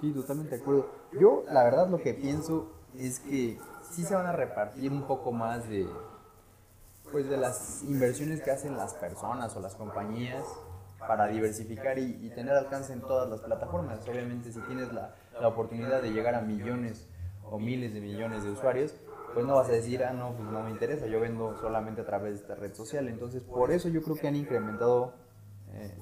[0.00, 0.86] Sí, totalmente de acuerdo.
[1.20, 3.58] Yo, la verdad, lo que pienso es que
[3.90, 5.88] sí se van a repartir un poco más de,
[7.12, 10.44] pues, de las inversiones que hacen las personas o las compañías
[10.98, 14.06] para diversificar y, tener alcance en todas las plataformas.
[14.08, 17.06] Obviamente, si tienes la, la oportunidad de llegar a millones
[17.44, 18.94] o miles de millones de usuarios,
[19.32, 22.04] pues no vas a decir, ah, no, pues no me interesa, yo vendo solamente a
[22.04, 23.08] través de esta red social.
[23.08, 25.14] Entonces, por eso yo creo que han incrementado
[25.72, 25.96] eh,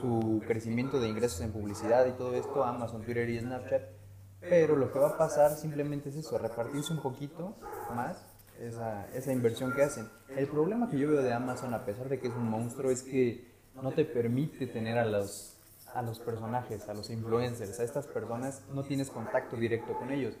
[0.00, 4.01] su crecimiento de ingresos en publicidad y todo esto, Amazon, Twitter y Snapchat.
[4.48, 7.56] Pero lo que va a pasar simplemente es eso, repartirse un poquito
[7.94, 8.24] más
[8.58, 10.08] esa, esa inversión que hacen.
[10.36, 13.02] El problema que yo veo de Amazon, a pesar de que es un monstruo, es
[13.02, 15.56] que no te permite tener a los,
[15.94, 20.34] a los personajes, a los influencers, a estas personas, no tienes contacto directo con ellos.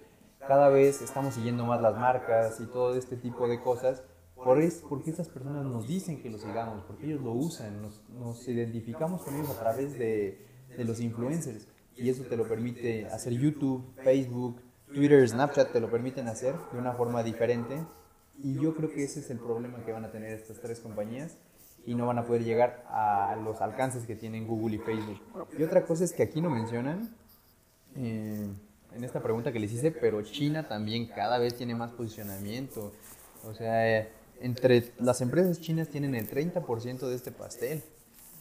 [0.46, 4.02] Cada vez estamos siguiendo más las marcas y todo este tipo de cosas
[4.34, 8.02] por es, porque estas personas nos dicen que lo sigamos, porque ellos lo usan, nos,
[8.08, 10.44] nos identificamos con ellos a través de,
[10.76, 11.68] de los influencers.
[11.96, 14.60] Y eso te lo permite hacer YouTube, Facebook,
[14.92, 17.84] Twitter, Snapchat, te lo permiten hacer de una forma diferente.
[18.42, 21.36] Y yo creo que ese es el problema que van a tener estas tres compañías
[21.84, 25.20] y no van a poder llegar a los alcances que tienen Google y Facebook.
[25.58, 27.14] Y otra cosa es que aquí no mencionan,
[27.96, 28.48] eh,
[28.94, 32.92] en esta pregunta que les hice, pero China también cada vez tiene más posicionamiento.
[33.44, 34.08] O sea, eh,
[34.40, 37.82] entre las empresas chinas tienen el 30% de este pastel.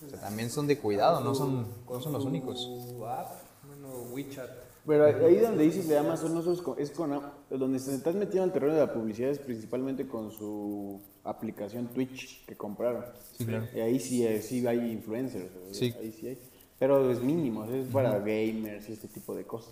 [0.05, 2.59] O sea, también son de cuidado, no son, no son los únicos.
[2.59, 4.49] Su app, bueno, WeChat.
[4.85, 7.93] Pero ahí donde dices de Amazon, no solo es con, es con Am- donde se
[7.93, 13.03] estás metiendo al terreno de la publicidad es principalmente con su aplicación Twitch que compraron.
[13.37, 13.67] Sí, claro.
[13.75, 15.93] Y ahí sí, eh, sí hay influencers, sea, Sí.
[15.99, 16.39] ahí sí hay.
[16.79, 19.71] Pero es mínimo, es para gamers y este tipo de cosas.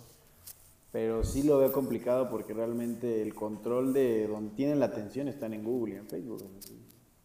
[0.92, 5.54] Pero sí lo veo complicado porque realmente el control de donde tienen la atención están
[5.54, 6.44] en Google y en Facebook.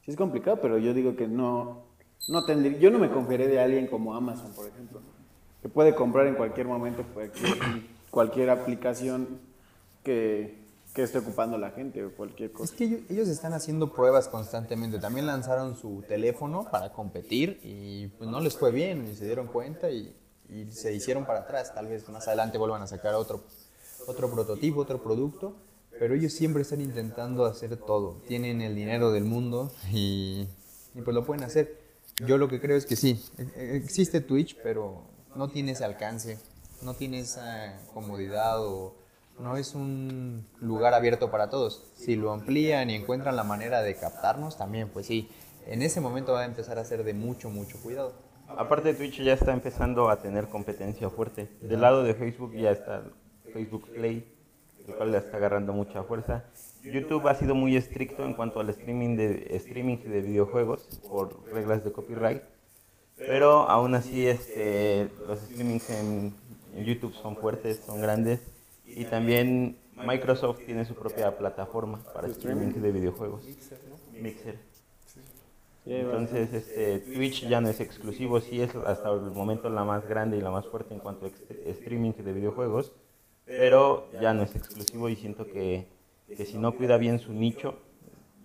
[0.03, 1.84] Sí es complicado, pero yo digo que no,
[2.27, 5.01] no tendría, yo no me confiaré de alguien como Amazon, por ejemplo,
[5.61, 7.53] que puede comprar en cualquier momento cualquier,
[8.11, 9.39] cualquier aplicación
[10.03, 12.75] que, que esté ocupando la gente o cualquier Es cosa.
[12.75, 14.99] que ellos, ellos están haciendo pruebas constantemente.
[14.99, 19.47] También lanzaron su teléfono para competir y pues no les fue bien y se dieron
[19.47, 20.15] cuenta y,
[20.49, 21.73] y se hicieron para atrás.
[21.73, 23.43] Tal vez más adelante vuelvan a sacar otro,
[24.07, 25.55] otro prototipo, otro producto.
[25.97, 28.21] Pero ellos siempre están intentando hacer todo.
[28.27, 30.45] Tienen el dinero del mundo y,
[30.93, 31.84] y pues lo pueden hacer.
[32.23, 33.21] Yo lo que creo es que sí,
[33.57, 35.03] existe Twitch, pero
[35.35, 36.39] no tiene ese alcance,
[36.81, 38.95] no tiene esa comodidad o,
[39.37, 41.91] no es un lugar abierto para todos.
[41.95, 45.29] Si lo amplían y encuentran la manera de captarnos, también, pues sí,
[45.67, 48.13] en ese momento va a empezar a ser de mucho, mucho cuidado.
[48.47, 51.49] Aparte Twitch ya está empezando a tener competencia fuerte.
[51.61, 53.03] Del lado de Facebook ya está
[53.51, 54.25] Facebook Play,
[54.87, 56.45] el cual le está agarrando mucha fuerza.
[56.91, 61.83] YouTube ha sido muy estricto en cuanto al streaming de streaming de videojuegos por reglas
[61.83, 62.43] de copyright,
[63.17, 66.33] pero aún así este, los streamings en,
[66.85, 68.41] YouTube son fuertes, son grandes
[68.85, 73.45] y también Microsoft tiene su propia plataforma para streaming de videojuegos,
[74.11, 74.59] Mixer.
[75.85, 80.35] Entonces, este, Twitch ya no es exclusivo, sí es hasta el momento la más grande
[80.35, 81.29] y la más fuerte en cuanto a
[81.69, 82.91] streaming de videojuegos,
[83.45, 85.87] pero ya no es exclusivo y siento que,
[86.27, 87.77] que si no cuida bien su nicho,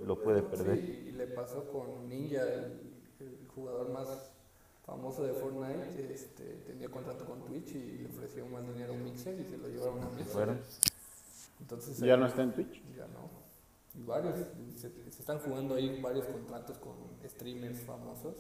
[0.04, 0.78] lo puede perder.
[0.78, 2.80] Sí, y le pasó con Ninja, el,
[3.20, 4.32] el jugador más
[4.86, 9.04] famoso de Fortnite, este, tenía contrato con Twitch y le ofreció más dinero a un
[9.04, 10.58] Mixer y se lo llevaron a Mixer.
[11.60, 12.82] Entonces, ¿Ya ahí- no está en Twitch?
[12.96, 13.28] Ya no.
[13.94, 14.36] Y varios,
[14.76, 16.94] se, se están jugando ahí varios contratos con
[17.28, 18.36] streamers famosos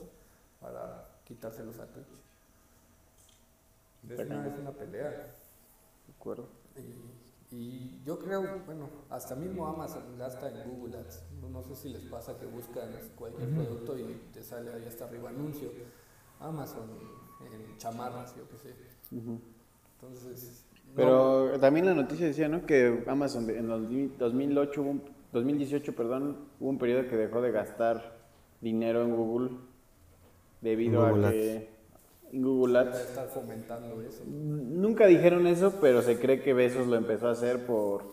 [0.60, 2.06] para quitárselos a Twitch.
[4.08, 5.10] Es una, es una pelea.
[5.10, 6.48] De acuerdo.
[6.76, 6.80] Y,
[7.52, 11.24] y yo creo, bueno, hasta mismo Amazon gasta en Google Ads.
[11.40, 15.04] No, no sé si les pasa que buscan cualquier producto y te sale ahí hasta
[15.06, 15.70] arriba anuncio.
[16.38, 16.88] Amazon
[17.40, 18.74] en chamarras, yo qué sé.
[20.00, 22.64] Entonces, no, Pero también la noticia decía, ¿no?
[22.66, 27.40] Que Amazon en los di- 2008, hubo un- 2018, perdón, hubo un periodo que dejó
[27.40, 28.18] de gastar
[28.60, 29.50] dinero en Google
[30.60, 31.68] debido Google a que
[32.32, 34.22] Google Ads estar fomentando eso.
[34.26, 38.04] nunca dijeron eso, pero se cree que Besos lo empezó a hacer por,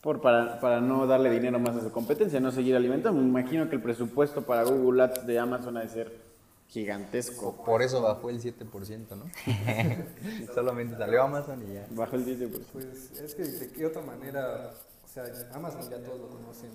[0.00, 3.20] por para, para no darle dinero más a su competencia, no seguir alimentando.
[3.20, 6.12] Me imagino que el presupuesto para Google Ads de Amazon ha de ser
[6.68, 7.62] gigantesco.
[7.64, 9.24] Por eso bajó el 7%, ¿no?
[10.54, 11.86] Solamente salió Amazon y ya.
[11.90, 12.50] Bajo el 10%.
[12.72, 14.70] Pues es que de qué otra manera,
[15.04, 16.70] o sea, Amazon ya todos lo conocen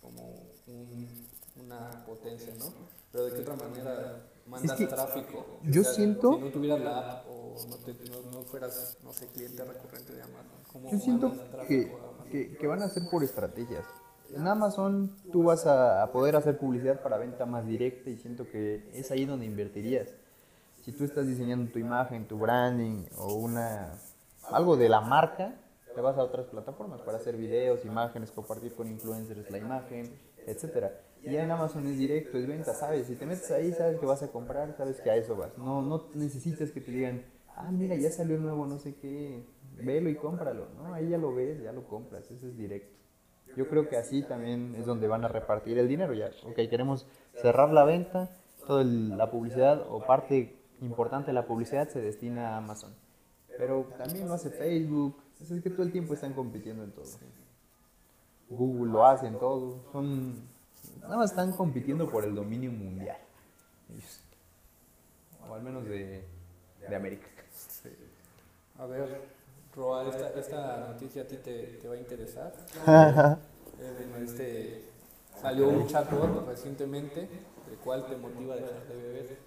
[0.00, 1.08] como un-
[1.64, 2.66] una potencia, ¿no?
[3.10, 5.46] Pero de qué otra manera mandas que tráfico.
[5.64, 8.98] yo O sea, siento- Si no tuvieras la app o no, te- no- no fueras,
[9.02, 11.32] no sé, cliente recurrente de Amazon, ¿cómo Yo siento
[11.68, 11.92] que,
[12.30, 13.84] que, que van a ser por estrategias.
[14.34, 18.48] En Amazon tú vas a, a poder hacer publicidad para venta más directa y siento
[18.48, 20.08] que es ahí donde invertirías.
[20.82, 23.92] Si tú estás diseñando tu imagen, tu branding o una
[24.50, 25.54] algo de la marca,
[25.94, 30.98] te vas a otras plataformas para hacer videos, imágenes, compartir con influencers la imagen, etcétera.
[31.24, 33.06] Y en Amazon es directo, es venta, sabes.
[33.06, 35.56] Si te metes ahí, sabes que vas a comprar, sabes que a eso vas.
[35.56, 37.24] No, no necesitas que te digan,
[37.56, 39.44] ah, mira, ya salió el nuevo no sé qué,
[39.76, 40.66] velo y cómpralo.
[40.76, 42.96] No, ahí ya lo ves, ya lo compras, eso es directo.
[43.56, 46.30] Yo creo que así también es donde van a repartir el dinero ya.
[46.44, 48.30] Ok, queremos cerrar la venta,
[48.66, 52.94] toda la publicidad o parte importante de la publicidad se destina a Amazon.
[53.58, 57.04] Pero también lo hace Facebook, es que todo el tiempo están compitiendo en todo.
[58.48, 60.51] Google lo hace en todo, son
[61.02, 63.18] nada más están compitiendo por el dominio mundial.
[63.90, 64.20] Ellos.
[65.48, 66.24] O al menos de,
[66.88, 67.26] de América.
[67.50, 67.90] Sí.
[68.78, 69.20] A ver,
[69.74, 72.52] Roa, esta, esta noticia a ti te, te va a interesar.
[73.80, 74.84] Eh, este,
[75.40, 77.28] salió un chatbot recientemente,
[77.70, 79.38] el cual te motiva a dejar de beber.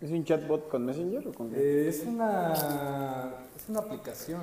[0.00, 1.56] ¿Es un chatbot con Messenger o con qué?
[1.56, 4.42] Eh, es, una, es una aplicación,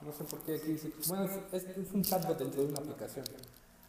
[0.00, 3.24] no sé por qué aquí dice, bueno, es, es un chatbot dentro de una aplicación.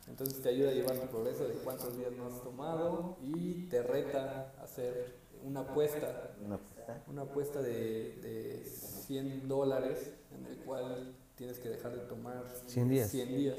[0.07, 3.81] Entonces te ayuda a llevar tu progreso de cuántos días no has tomado y te
[3.83, 7.03] reta a hacer una apuesta, Una apuesta.
[7.07, 12.89] una apuesta de, de 100 dólares en el cual tienes que dejar de tomar 100
[12.89, 13.09] días.
[13.09, 13.57] 100 días.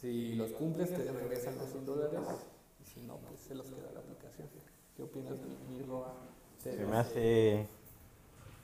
[0.00, 2.20] Si los cumples te regresan los 100 dólares
[2.80, 4.48] y si no, pues se los queda la aplicación.
[4.96, 5.84] ¿Qué opinas, mi, mi?
[6.62, 7.68] ¿Te- Se me hace...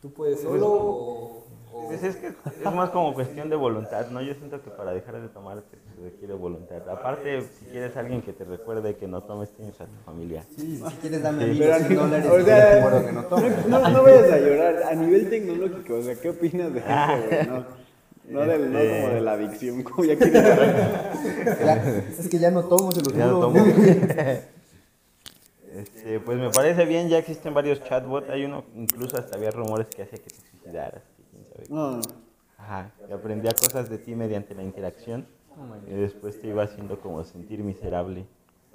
[0.07, 1.43] ¿Tú puedes solo o,
[1.73, 4.23] o- Pues es que es más como cuestión de voluntad, ¿no?
[4.23, 6.89] Yo siento que para dejar de tomar se requiere voluntad.
[6.89, 10.45] Aparte, si quieres alguien que te recuerde que no tomes, tienes a tu familia.
[10.57, 13.13] Sí, si quieres darme a mí Pero, 100 dólares, o yo sea, te juro que
[13.13, 13.47] no tomo.
[13.69, 14.83] No, no vayas a llorar.
[14.85, 16.87] A nivel tecnológico, o sea, ¿qué opinas de eso,
[17.29, 17.47] güey?
[17.49, 17.65] No,
[18.29, 20.45] no, del- no como de la adicción, como ya quieres
[22.21, 23.57] es que ya no tomo, se los Ya no tomo.
[26.07, 28.31] Este, pues me parece bien, ya existen varios chatbots.
[28.31, 31.03] Hay uno, incluso hasta había rumores que hacía que te suicidaras.
[31.33, 32.01] quién sabe
[32.59, 35.27] Ajá, que aprendía cosas de ti mediante la interacción
[35.87, 38.25] y después te iba haciendo como sentir miserable.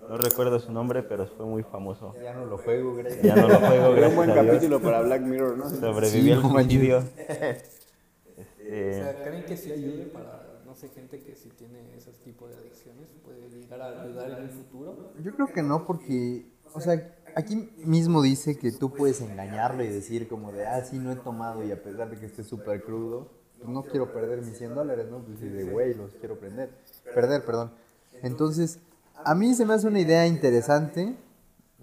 [0.09, 2.13] No recuerdo su nombre, pero fue muy famoso.
[2.21, 3.23] Ya no lo juego, gracias.
[3.23, 4.45] Ya no lo juego, era un gracias buen a Dios.
[4.47, 5.69] capítulo para Black Mirror, ¿no?
[5.69, 6.51] Sobrevivió manches.
[6.51, 6.97] suicidio.
[6.99, 12.17] o Este, sea, ¿creen que sí ayude para, no sé, gente que sí tiene esos
[12.19, 13.09] tipos de adicciones?
[13.23, 15.13] ¿Puede llegar a ayudar en un futuro?
[15.23, 19.87] Yo creo que no, porque, o sea, aquí mismo dice que tú puedes engañarlo y
[19.87, 22.83] decir como de, ah, sí, no he tomado y a pesar de que esté súper
[22.83, 23.29] crudo,
[23.65, 25.19] no quiero perder mis 100 dólares, ¿no?
[25.19, 26.69] Pues de güey, los quiero prender.
[27.13, 27.71] Perder, perdón.
[28.21, 28.79] Entonces,
[29.23, 31.15] a mí se me hace una idea interesante,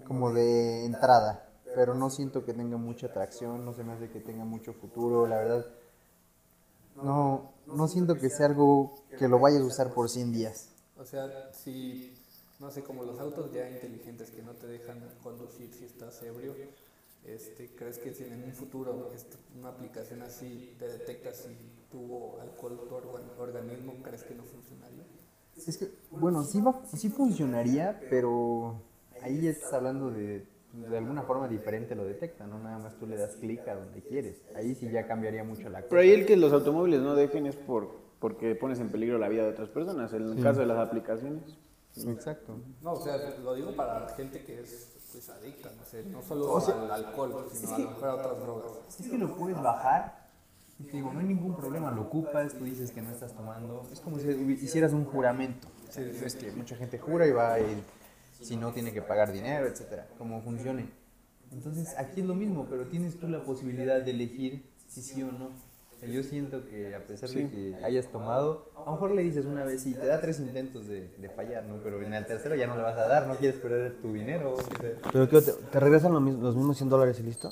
[0.05, 4.19] como de entrada, pero no siento que tenga mucha atracción, no se me hace que
[4.19, 5.65] tenga mucho futuro, la verdad.
[7.01, 10.69] No, no siento que sea algo que lo vayas a usar por 100 días.
[10.97, 12.18] O sea, si,
[12.59, 16.55] no sé, como los autos ya inteligentes que no te dejan conducir si estás ebrio,
[17.25, 19.09] este, ¿crees que si en un futuro
[19.59, 21.49] una aplicación así te detecta si
[21.91, 25.03] tuvo alcohol tu organ- organismo, crees que no funcionaría?
[25.67, 28.81] Es que, bueno, sí, va, sí funcionaría, pero
[29.21, 30.45] ahí estás hablando de,
[30.89, 32.59] de alguna forma diferente lo detecta, ¿no?
[32.59, 34.41] Nada más tú le das clic a donde quieres.
[34.55, 35.89] Ahí sí ya cambiaría mucho la cosa.
[35.89, 37.89] Pero ahí el que los automóviles no dejen es por
[38.19, 40.13] porque pones en peligro la vida de otras personas.
[40.13, 41.57] En el caso de las aplicaciones.
[41.95, 42.59] Exacto.
[42.81, 46.57] No, o sea, lo digo para gente que es pues adicta, no sé, no solo
[46.83, 48.71] al alcohol, sino a lo mejor a otras drogas.
[48.99, 50.29] Es que lo puedes bajar
[50.79, 53.87] y te digo, no hay ningún problema, lo ocupas, tú dices que no estás tomando.
[53.91, 54.29] Es como si
[54.61, 55.67] hicieras un juramento.
[55.95, 57.83] Es que mucha gente jura y va y
[58.39, 60.89] si no tiene que pagar dinero, etcétera, como funcione.
[61.51, 65.31] Entonces aquí es lo mismo, pero tienes tú la posibilidad de elegir si sí o
[65.31, 65.49] no.
[66.01, 69.45] O Yo siento que a pesar de que hayas tomado, a lo mejor le dices
[69.45, 71.75] una vez y te da tres intentos de, de fallar, ¿no?
[71.83, 74.53] Pero en el tercero ya no le vas a dar, no quieres perder tu dinero.
[74.53, 74.93] o sea.
[75.11, 77.51] Pero ¿qué, te, te regresan los, mis- los mismos 100 dólares y listo.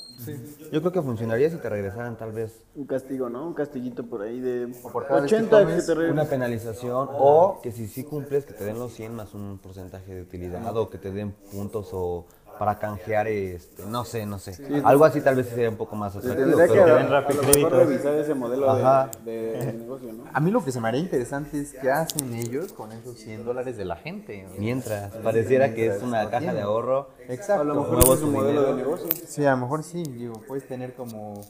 [0.72, 3.46] Yo creo que funcionaría si te regresaran tal vez Un castigo, ¿no?
[3.46, 6.24] Un castillito por ahí de por cada vez que 80 que tomes, te re- una
[6.24, 10.22] penalización o que si sí cumples que te den los 100 más un porcentaje de
[10.22, 12.26] utilidad o que te den puntos o
[12.58, 14.52] para canjear este no sé no sé
[14.84, 17.72] algo así tal vez sería un poco más atractivo que pero- a, a lo mejor
[17.72, 19.10] revisar ese modelo Ajá.
[19.24, 20.24] de, de negocio, ¿no?
[20.32, 23.44] A mí lo que se me haría interesante es qué hacen ellos con esos 100
[23.44, 24.46] dólares de la gente.
[24.58, 27.62] mientras pareciera que es una caja de ahorro Exacto.
[27.62, 29.06] A lo mejor es un modelo de negocio.
[29.26, 31.40] Sí, a lo mejor sí, digo, puedes tener como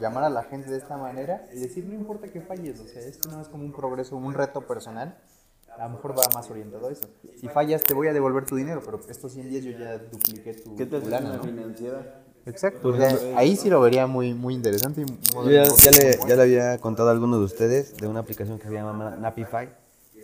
[0.00, 3.02] llamar a la gente de esta manera y decir, no importa que falles, o sea,
[3.02, 5.18] esto no es como un progreso, un reto personal,
[5.78, 7.08] a lo mejor va más orientado a eso.
[7.36, 10.54] Si fallas, te voy a devolver tu dinero, pero estos 100 días yo ya dupliqué
[10.54, 10.98] tu, ¿Qué te.
[12.44, 15.00] Exacto, o sea, ahí sí lo vería muy, muy interesante.
[15.00, 18.08] y un Yo ya, le, muy ya le había contado a alguno de ustedes de
[18.08, 19.68] una aplicación que se llama Napify,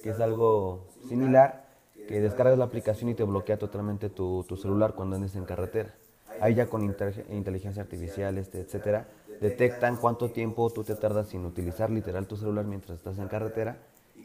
[0.02, 1.66] que es algo similar,
[2.08, 5.94] que descargas la aplicación y te bloquea totalmente tu, tu celular cuando andes en carretera.
[6.40, 9.08] Ahí ya con inteligencia artificial, este, etcétera,
[9.40, 13.78] detectan cuánto tiempo tú te tardas sin utilizar literal tu celular mientras estás en carretera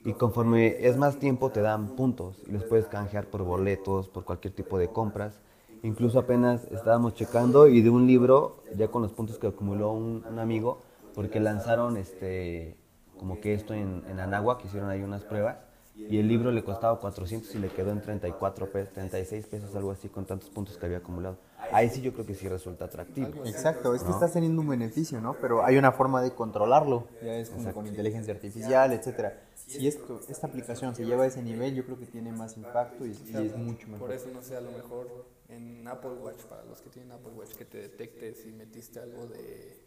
[0.06, 4.26] y conforme es más tiempo te dan puntos y los puedes canjear por boletos, por
[4.26, 5.39] cualquier tipo de compras.
[5.82, 10.24] Incluso apenas estábamos checando y de un libro, ya con los puntos que acumuló un,
[10.30, 10.82] un amigo,
[11.14, 12.78] porque lanzaron este
[13.18, 15.58] como que esto en, en Anáhuac, que hicieron ahí unas pruebas,
[15.95, 19.91] y el libro le costaba 400 y le quedó en 34 pesos, 36 pesos, algo
[19.91, 21.38] así, con tantos puntos que había acumulado.
[21.72, 23.28] Ahí sí yo creo que sí resulta atractivo.
[23.45, 25.36] Exacto, es que estás teniendo un beneficio, ¿no?
[25.39, 29.39] Pero hay una forma de controlarlo, ya es como con inteligencia artificial, etcétera.
[29.68, 33.05] Si esto, esta aplicación se lleva a ese nivel, yo creo que tiene más impacto
[33.05, 34.07] y, y es mucho mejor.
[34.07, 37.32] Por eso no sé, a lo mejor en Apple Watch, para los que tienen Apple
[37.34, 39.80] Watch, que te detecte si metiste algo de,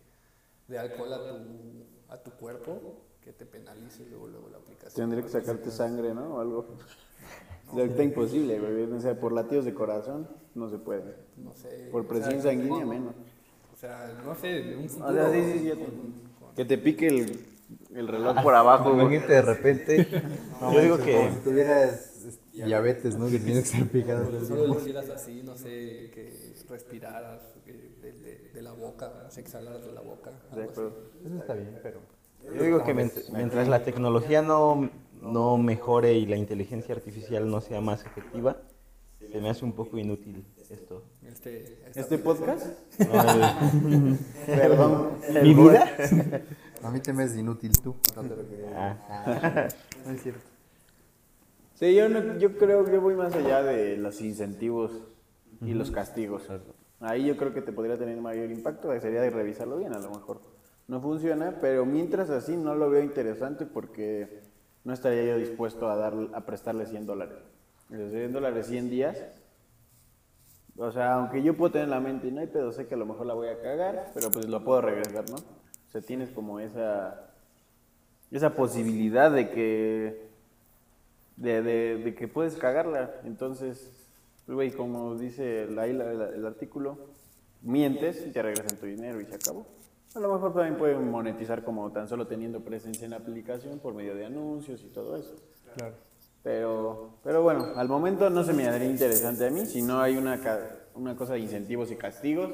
[0.68, 4.94] de alcohol a tu, a tu cuerpo, que te penalice luego, luego la aplicación.
[4.94, 6.36] Tendría que sacarte sangre, ¿no?
[6.36, 6.66] O algo.
[7.76, 8.84] Está imposible, güey.
[8.84, 11.16] O sea, por latidos de corazón no se puede.
[11.36, 11.88] No sé.
[11.90, 13.14] Por o presión sea, sanguínea menos.
[13.74, 15.10] O sea, no sé, de un futuro.
[15.10, 15.72] O sea, sí,
[16.54, 17.55] Que te pique el,
[17.96, 18.92] el reloj por abajo.
[18.92, 20.06] Imagínate de repente,
[20.60, 22.12] Yo digo que Como si tuvieras
[22.52, 23.28] diabetes, ¿no?
[23.28, 24.46] Que tienes que estar picado.
[24.46, 29.40] Solo lo hicieras así, no sé, que respiraras de, de- de la boca, no sé,
[29.40, 30.30] exhalaras de la boca.
[30.50, 30.60] Así.
[30.60, 30.92] acuerdo.
[31.24, 32.00] Eso está bien, pero...
[32.54, 34.88] Yo digo que mient- mientras la tecnología no,
[35.20, 38.56] no mejore y la inteligencia artificial no sea más efectiva,
[39.30, 41.02] se me hace un poco inútil esto.
[41.26, 42.66] Este, ¿Este podcast?
[42.98, 45.08] No, el- Perdón.
[45.42, 45.90] ¿Mi vida?
[46.86, 47.96] A mí te me es inútil tú.
[48.14, 48.98] No te lo quería.
[49.08, 49.68] Ah,
[50.06, 50.40] no es cierto.
[51.74, 54.92] Sí, yo, no- yo creo que voy más allá de los incentivos
[55.62, 56.48] y los castigos.
[57.00, 60.10] Ahí yo creo que te podría tener mayor impacto, sería de revisarlo bien a lo
[60.10, 60.40] mejor.
[60.88, 64.42] No funciona, pero mientras así no lo veo interesante porque
[64.84, 67.38] no estaría yo dispuesto a, dar, a prestarle 100 dólares.
[67.90, 69.18] Esos 100 dólares 100 días.
[70.78, 72.98] O sea, aunque yo puedo tener en la mente, no hay pedo, sé que a
[72.98, 75.36] lo mejor la voy a cagar, pero pues lo puedo regresar, ¿no?
[75.96, 77.30] Sea, tienes como esa,
[78.30, 80.26] esa posibilidad de que
[81.36, 83.14] de, de, de que puedes cagarla.
[83.24, 83.90] Entonces,
[84.44, 86.98] pues, güey, como dice el, el artículo,
[87.62, 89.66] mientes y te regresan tu dinero y se acabó.
[90.14, 93.94] A lo mejor también pueden monetizar como tan solo teniendo presencia en la aplicación por
[93.94, 95.34] medio de anuncios y todo eso.
[95.76, 95.94] Claro.
[96.42, 100.16] Pero, pero bueno, al momento no se me haría interesante a mí, si no hay
[100.16, 100.38] una,
[100.94, 102.50] una cosa de incentivos y castigos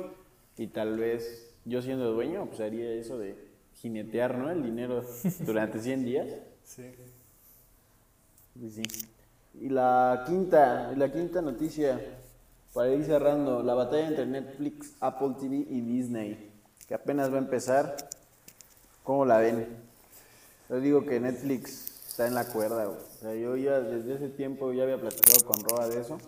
[0.57, 3.53] y tal vez yo siendo dueño, pues haría eso de,
[3.83, 4.51] jinetear, ¿no?
[4.51, 5.05] El dinero
[5.41, 6.29] durante 100 días.
[6.65, 6.85] Sí.
[8.71, 8.83] Sí.
[9.61, 12.01] Y la quinta, la quinta noticia,
[12.73, 16.51] para ir cerrando, la batalla entre Netflix, Apple TV y Disney,
[16.87, 17.97] que apenas va a empezar.
[19.03, 19.67] ¿Cómo la ven?
[20.69, 22.99] Yo digo que Netflix está en la cuerda, güey.
[22.99, 26.19] O sea, yo ya desde ese tiempo ya había platicado con Roa de eso.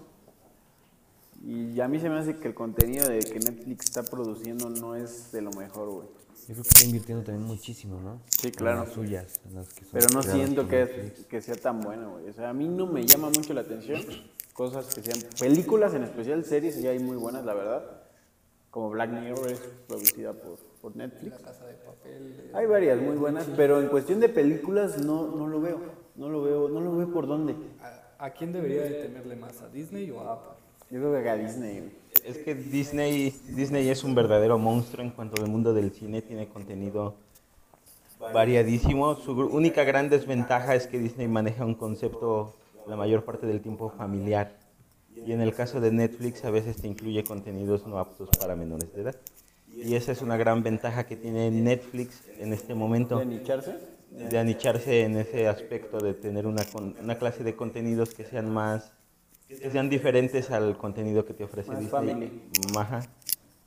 [1.47, 4.95] Y a mí se me hace que el contenido de que Netflix está produciendo no
[4.95, 6.09] es de lo mejor, güey.
[6.49, 8.21] Yo creo que está invirtiendo también muchísimo, ¿no?
[8.29, 8.81] Sí, En claro.
[8.85, 9.41] las suyas.
[9.47, 12.29] en las que son Pero no siento que, que sea tan bueno, güey.
[12.29, 14.01] O sea, a mí no me llama mucho la atención
[14.53, 18.03] cosas que sean películas, en especial series, y hay muy buenas, la verdad.
[18.71, 21.33] Como Black Mirror es producida por, por Netflix.
[21.33, 22.37] La casa de papel.
[22.41, 25.81] eh, Hay varias muy buenas, pero en cuestión de películas no, no lo veo.
[26.17, 27.55] No lo veo, no lo veo por dónde.
[27.81, 29.61] ¿A, a quién debería de temerle más?
[29.63, 30.64] ¿A Disney o a Apple?
[30.95, 31.91] Yo creo que a Disney, güey.
[32.25, 36.47] Es que Disney, Disney es un verdadero monstruo en cuanto al mundo del cine, tiene
[36.47, 37.17] contenido
[38.33, 39.17] variadísimo.
[39.17, 42.55] Su única gran desventaja es que Disney maneja un concepto
[42.87, 44.53] la mayor parte del tiempo familiar.
[45.17, 48.95] Y en el caso de Netflix a veces te incluye contenidos no aptos para menores
[48.95, 49.17] de edad.
[49.75, 53.81] Y esa es una gran ventaja que tiene Netflix en este momento ¿De nicharse?
[54.13, 56.63] de anicharse en ese aspecto de tener una,
[57.03, 58.93] una clase de contenidos que sean más
[59.49, 61.91] que sean diferentes al contenido que te ofrece Más Disney.
[61.91, 62.43] family.
[62.77, 63.07] Ajá.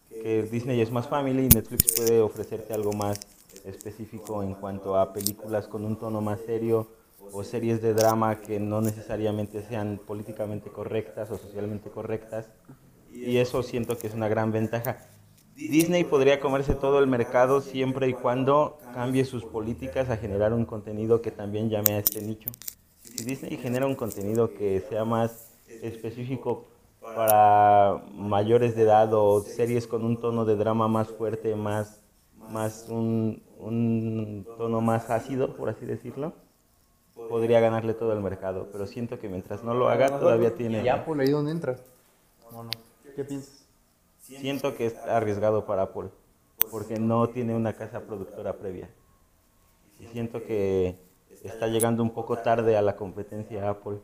[0.10, 3.20] Que Disney es más family y Netflix puede ofrecerte algo más
[3.66, 6.88] específico en cuanto a películas con un tono más serio
[7.32, 12.48] o series de drama que no necesariamente sean políticamente correctas o socialmente correctas.
[13.14, 14.98] Y eso siento que es una gran ventaja.
[15.56, 20.66] Disney podría comerse todo el mercado siempre y cuando cambie sus políticas a generar un
[20.66, 22.52] contenido que también llame a este nicho.
[23.02, 25.47] Si Disney genera un contenido que sea más
[25.82, 26.66] específico
[27.02, 32.02] para mayores de edad o series con un tono de drama más fuerte, más,
[32.50, 36.34] más un, un tono más ácido, por así decirlo,
[37.30, 38.68] podría ganarle todo el mercado.
[38.72, 40.84] Pero siento que mientras no lo haga, todavía tiene...
[40.84, 41.78] ¿Y Apple ahí dónde entra?
[42.52, 42.70] ¿O no?
[43.16, 43.66] ¿Qué piensas?
[44.20, 46.10] Siento que es arriesgado para Apple,
[46.70, 48.90] porque no tiene una casa productora previa.
[50.00, 51.00] Y siento que
[51.44, 54.00] está llegando un poco tarde a la competencia Apple.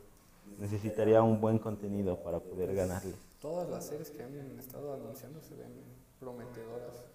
[0.59, 3.13] Necesitaría un buen contenido para poder ganarle.
[3.41, 5.71] Todas las series que han estado anunciando se ven
[6.19, 7.05] prometedoras.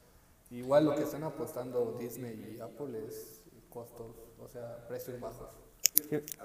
[0.51, 5.49] Igual lo que están apostando Disney y Apple es costos, o sea, precios bajos.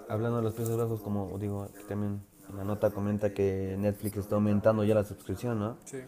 [0.10, 4.18] Hablando de los precios bajos, como digo, aquí también en la nota comenta que Netflix
[4.18, 5.78] está aumentando ya la suscripción, ¿no?
[5.86, 6.00] Sí.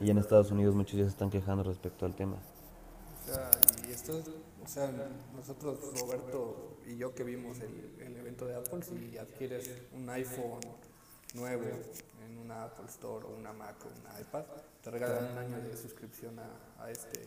[0.00, 2.36] Y en Estados Unidos muchos ya se están quejando respecto al tema.
[3.22, 3.50] O sea,
[3.86, 4.90] y esto, es- o sea,
[5.36, 10.60] nosotros, Roberto y yo que vimos el, el evento de Apple, si adquieres un iPhone
[11.34, 11.64] nuevo
[12.26, 14.44] en una Apple Store o una Mac o una iPad,
[14.82, 17.20] te regalan un año de suscripción a, a este,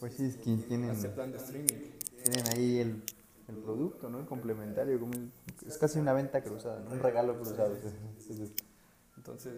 [0.00, 1.90] Pues sí, es que tienen, este plan de streaming.
[2.22, 3.02] tienen ahí el,
[3.48, 4.20] el producto, ¿no?
[4.20, 4.98] El complementario.
[4.98, 5.20] como es,
[5.66, 6.90] es casi una venta cruzada, ¿no?
[6.92, 7.76] un regalo cruzado.
[9.16, 9.54] Entonces,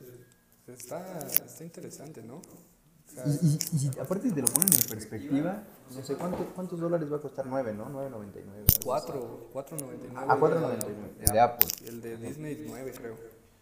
[0.66, 2.36] está, está interesante, ¿no?
[2.36, 5.64] O sea, Y, y, y si aparte te lo ponen en perspectiva,
[5.94, 7.86] no sé cuánto, cuántos dólares va a costar 9, ¿no?
[7.90, 8.84] 9.99.
[8.84, 10.12] cuatro, 4.99.
[10.16, 10.86] Ah, 4.99,
[11.20, 11.68] el de Apple.
[11.84, 13.16] Y el de Disney 9, creo,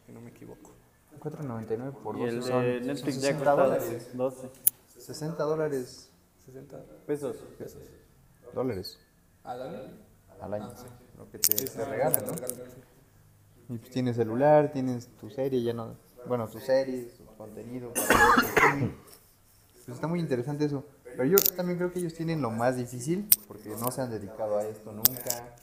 [0.06, 0.72] si no me equivoco.
[1.20, 4.10] 4.99 por Y 12 el son, de son Netflix ya 60 cuesta dólares.
[4.14, 4.50] 12
[4.98, 6.10] 60 dólares
[6.46, 7.36] 60 pesos.
[7.58, 7.82] pesos.
[8.54, 8.98] dólares
[9.44, 9.78] ¿Al año?
[10.40, 10.68] al año.
[10.70, 10.86] Ah, sí.
[11.16, 12.34] Lo que te, Sí, te sí, regalan, ¿no?
[12.34, 12.44] sí.
[13.68, 15.96] Y pues tienes celular, tienes tu serie, ya no.
[16.26, 17.92] Bueno, tus series, tu contenido.
[17.94, 18.90] para.
[19.86, 20.84] Pues está muy interesante eso.
[21.16, 24.58] Pero yo también creo que ellos tienen lo más difícil, porque no se han dedicado
[24.58, 25.56] a esto nunca.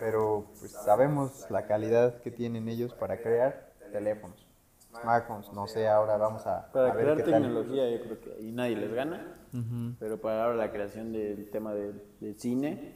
[0.00, 4.46] Pero pues sabemos la calidad que tienen ellos para crear teléfonos,
[5.00, 5.52] smartphones.
[5.52, 7.42] No sé, ahora vamos a, Para a ver crear qué tal.
[7.42, 9.34] tecnología yo creo que ahí nadie les gana.
[9.98, 12.92] Pero para ahora la creación del tema del, del cine,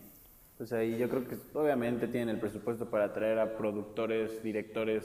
[0.59, 5.05] pues ahí yo creo que obviamente tienen el presupuesto para traer a productores, directores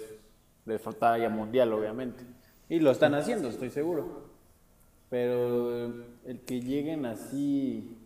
[0.66, 2.26] de talla mundial, obviamente.
[2.68, 4.27] Y lo están haciendo, estoy seguro.
[5.10, 5.88] Pero
[6.26, 7.98] el que lleguen así,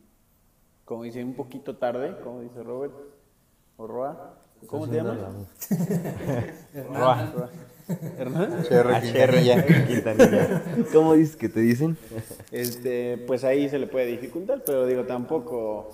[0.85, 2.93] como dice, un poquito tarde, como dice Robert,
[3.77, 4.35] o Roa,
[4.67, 5.19] ¿cómo te llamas?
[6.89, 7.31] Roa.
[7.33, 7.49] Roa.
[8.17, 8.63] ¿Hernán?
[8.63, 9.87] HR Quintanilla.
[9.87, 10.63] Quintanilla.
[10.93, 11.97] ¿Cómo dices que te dicen?
[12.51, 15.89] Este, pues ahí se le puede dificultar, pero digo, tampoco.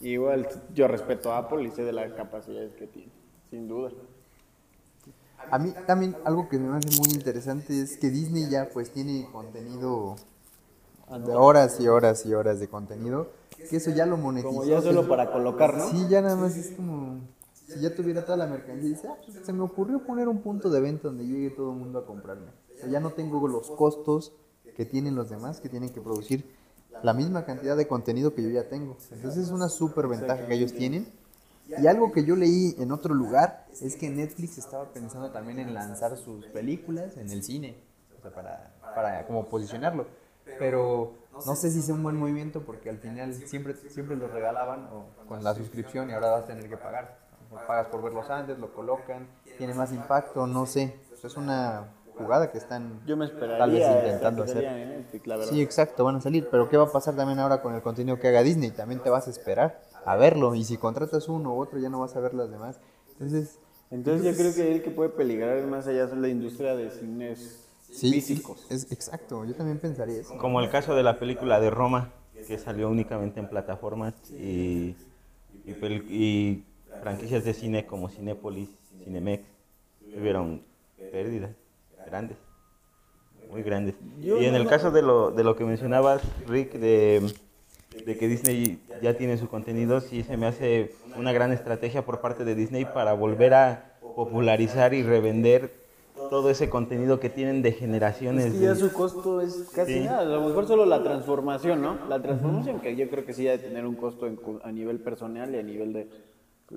[0.00, 3.10] Igual yo respeto a Apple y sé de las capacidades que tiene,
[3.50, 3.90] sin duda.
[5.50, 9.28] A mí también algo que me hace muy interesante es que Disney ya pues tiene
[9.32, 10.16] contenido
[11.24, 13.30] de horas y horas y horas de contenido,
[13.70, 14.50] que eso ya lo monetizó.
[14.50, 15.88] Como ya solo para colocar, ¿no?
[15.88, 17.20] Sí, ya nada más es como
[17.52, 20.40] si ya tuviera toda la mercancía y dice, ah, pues, se me ocurrió poner un
[20.40, 22.48] punto de venta donde llegue todo el mundo a comprarme.
[22.74, 24.32] O sea, ya no tengo los costos
[24.76, 26.46] que tienen los demás que tienen que producir
[27.02, 28.96] la misma cantidad de contenido que yo ya tengo.
[29.10, 31.06] Entonces es una súper ventaja que ellos tienen.
[31.76, 35.74] Y algo que yo leí en otro lugar es que Netflix estaba pensando también en
[35.74, 37.76] lanzar sus películas en el cine,
[38.18, 40.06] o sea, para, para como posicionarlo.
[40.58, 41.14] Pero
[41.46, 45.26] no sé si sea un buen movimiento porque al final siempre, siempre lo regalaban o
[45.26, 47.18] con la suscripción y ahora vas a tener que pagar.
[47.66, 50.98] Pagas por verlos antes, lo colocan, tiene más impacto, no sé.
[51.22, 51.88] Es una
[52.18, 53.58] jugada que están Yo me esperaría.
[53.58, 54.64] tal vez intentando hacer.
[54.64, 55.50] Netflix, la verdad.
[55.52, 56.48] Sí, exacto, van a salir.
[56.50, 58.70] Pero ¿qué va a pasar también ahora con el contenido que haga Disney?
[58.72, 60.54] También te vas a esperar a verlo.
[60.54, 62.80] Y si contratas uno u otro, ya no vas a ver las demás.
[63.12, 63.58] Entonces,
[63.90, 67.64] Entonces yo creo que el que puede peligrar más allá es la industria de cines
[67.90, 68.66] sí, físicos.
[68.70, 70.36] Es, exacto, yo también pensaría eso.
[70.38, 72.10] Como el caso de la película de Roma,
[72.46, 74.94] que salió únicamente en plataformas y,
[75.64, 76.64] y, pel- y
[77.00, 78.68] franquicias de cine como Cinépolis,
[79.04, 79.44] Cinemex,
[80.14, 80.62] tuvieron
[81.10, 81.50] pérdidas
[82.08, 82.36] grandes,
[83.50, 83.94] muy grandes.
[84.20, 87.32] y en el caso de lo, de lo que mencionabas, Rick, de,
[88.04, 92.20] de que Disney ya tiene su contenido, sí se me hace una gran estrategia por
[92.20, 95.72] parte de Disney para volver a popularizar y revender
[96.30, 98.46] todo ese contenido que tienen de generaciones.
[98.46, 100.00] Es que de- ya su costo es casi Sí.
[100.00, 100.20] nada.
[100.20, 101.96] A lo mejor solo la transformación, ¿no?
[102.08, 104.98] La transformación que yo creo que sí ha de tener un costo en a nivel
[104.98, 106.08] personal y a nivel de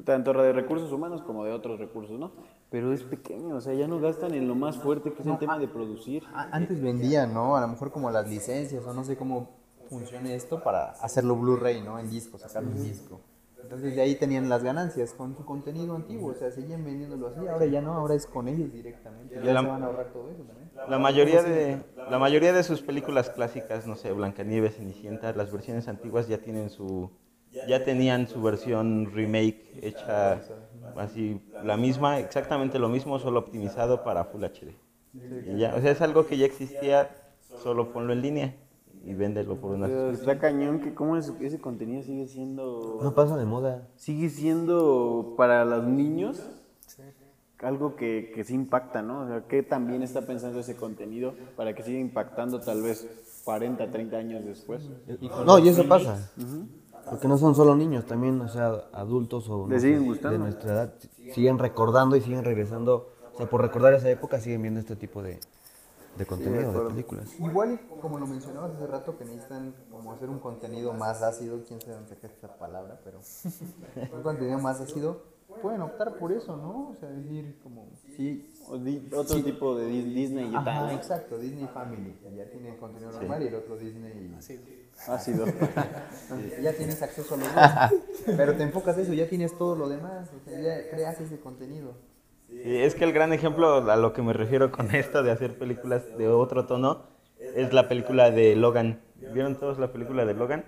[0.06, 2.32] tanto de recursos humanos como de otros recursos, ¿no?
[2.70, 5.38] Pero es pequeño, o sea, ya no gastan en lo más fuerte que es el
[5.38, 6.24] tema de producir.
[6.34, 7.56] A- Antes vendían, ¿no?
[7.58, 9.50] A lo mejor como las licencias o no sé cómo
[9.90, 12.00] funcione esto para hacerlo Blu-ray, ¿no?
[12.00, 13.20] En disco, sacarlo en disco.
[13.64, 17.48] Entonces de ahí tenían las ganancias con su contenido antiguo, o sea, seguían vendiéndolo así,
[17.48, 19.36] ahora ya no, ahora es con ellos directamente.
[19.42, 20.70] Ya la- se van a ahorrar todo eso también.
[20.88, 25.88] La mayoría de la mayoría de sus películas clásicas, no sé, Blancanieves, Cenicienta, las versiones
[25.88, 27.12] antiguas ya tienen su
[27.68, 30.42] ya tenían su versión remake hecha
[30.96, 34.74] así la misma, exactamente lo mismo, solo optimizado para Full HD.
[35.46, 37.10] Y ya, o sea, es algo que ya existía,
[37.62, 38.56] solo ponlo en línea
[39.06, 43.14] y véndelo por una Pero está cañón que cómo es- ese contenido sigue siendo No
[43.14, 43.88] pasa de moda.
[43.96, 46.42] sigue siendo para los niños
[47.60, 49.22] algo que, que sí impacta, ¿no?
[49.22, 53.08] O sea, ¿qué también está pensando ese contenido para que siga impactando tal vez
[53.44, 54.90] 40, 30 años después?
[55.46, 56.32] No, y eso pasa.
[57.12, 60.94] Porque no son solo niños, también, o sea, adultos o no de nuestra edad
[61.34, 63.10] siguen recordando y siguen regresando.
[63.34, 65.40] O sea, por recordar esa época siguen viendo este tipo de,
[66.18, 67.30] de contenido, de películas.
[67.40, 71.64] Igual, y como lo mencionabas hace rato, que necesitan como hacer un contenido más ácido,
[71.68, 73.20] quién sabe dónde saca esta palabra, pero
[74.14, 75.22] un contenido más ácido,
[75.62, 76.90] pueden optar por eso, ¿no?
[76.92, 80.92] O sea, decir como, sí, O di- otro tipo de Dis- Disney y Ajá, tal.
[80.96, 84.34] exacto, Disney Family, que ya tiene contenido normal y el otro Disney...
[85.08, 85.46] Ácido.
[86.62, 88.02] Ya tienes acceso a los dos,
[88.38, 91.94] pero te enfocas eso, ya tienes todo lo demás, o sea, ya creas ese contenido.
[92.50, 95.58] Y es que el gran ejemplo a lo que me refiero con esto de hacer
[95.58, 97.04] películas de otro tono
[97.40, 99.02] es la película de Logan.
[99.34, 100.64] ¿Vieron todos la película de Logan?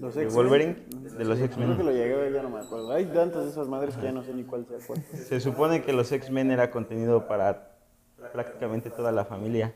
[0.00, 0.36] Los De X-Men.
[0.44, 1.86] Wolverine, de los Creo que X-Men.
[1.86, 2.92] lo llegué a ver, ya no me acuerdo.
[2.92, 5.02] Hay tantas de esas madres que ya no sé ni cuál sea cuál.
[5.14, 7.76] Se supone que los X-Men era contenido para
[8.32, 9.74] prácticamente toda la familia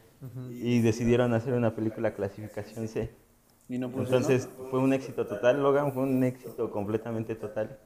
[0.50, 3.10] y decidieron hacer una película clasificación C.
[3.68, 4.18] Y no funcionó.
[4.18, 7.78] Entonces fue un éxito total, Logan fue un éxito completamente total.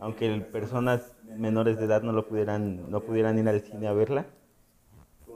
[0.00, 4.26] Aunque personas menores de edad no lo pudieran, no pudieran ir al cine a verla,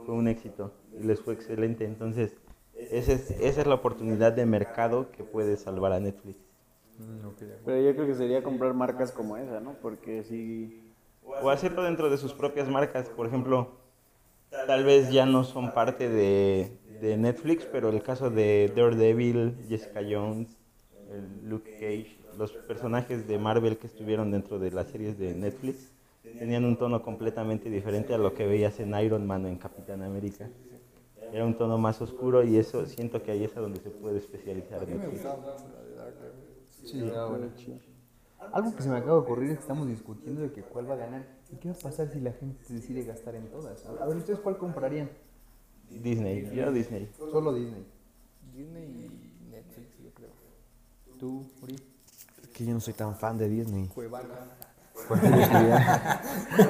[0.05, 1.85] fue un éxito y les fue excelente.
[1.85, 2.35] Entonces,
[2.75, 6.37] esa es, esa es la oportunidad de mercado que puede salvar a Netflix.
[7.65, 9.73] Pero yo creo que sería comprar marcas como esa, ¿no?
[9.81, 10.93] Porque si...
[11.41, 13.09] O hacerlo dentro de sus propias marcas.
[13.09, 13.71] Por ejemplo,
[14.67, 19.99] tal vez ya no son parte de, de Netflix, pero el caso de Daredevil, Jessica
[20.09, 20.55] Jones,
[21.11, 25.91] el Luke Cage, los personajes de Marvel que estuvieron dentro de las series de Netflix
[26.39, 30.01] tenían un tono completamente diferente a lo que veías en Iron Man o en Capitán
[30.01, 30.49] América.
[31.33, 34.19] Era un tono más oscuro y eso siento que ahí es a donde se puede
[34.19, 35.27] especializar Netflix.
[36.85, 37.03] Sí.
[38.53, 40.93] Algo que se me acaba de ocurrir es que estamos discutiendo de que cuál va
[40.93, 41.25] a ganar.
[41.51, 43.85] ¿Y qué va a pasar si la gente decide gastar en todas?
[43.85, 45.09] A ver, ¿ustedes cuál comprarían?
[45.89, 47.09] Disney, yo Disney.
[47.17, 47.85] Solo Disney.
[48.53, 50.29] Disney y Netflix, yo creo.
[51.19, 51.75] ¿Tú, Uri?
[52.41, 53.87] Es que yo no soy tan fan de Disney.
[53.87, 54.35] Cuevana.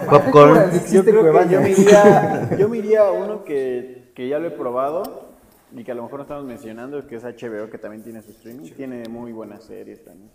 [0.10, 0.72] Popcorn.
[0.92, 4.48] Yo creo que yo me iría, yo me iría a uno que, que ya lo
[4.48, 5.34] he probado
[5.76, 8.32] y que a lo mejor no estamos mencionando, que es HBO, que también tiene su
[8.32, 8.72] streaming.
[8.72, 10.30] Tiene muy buenas series también.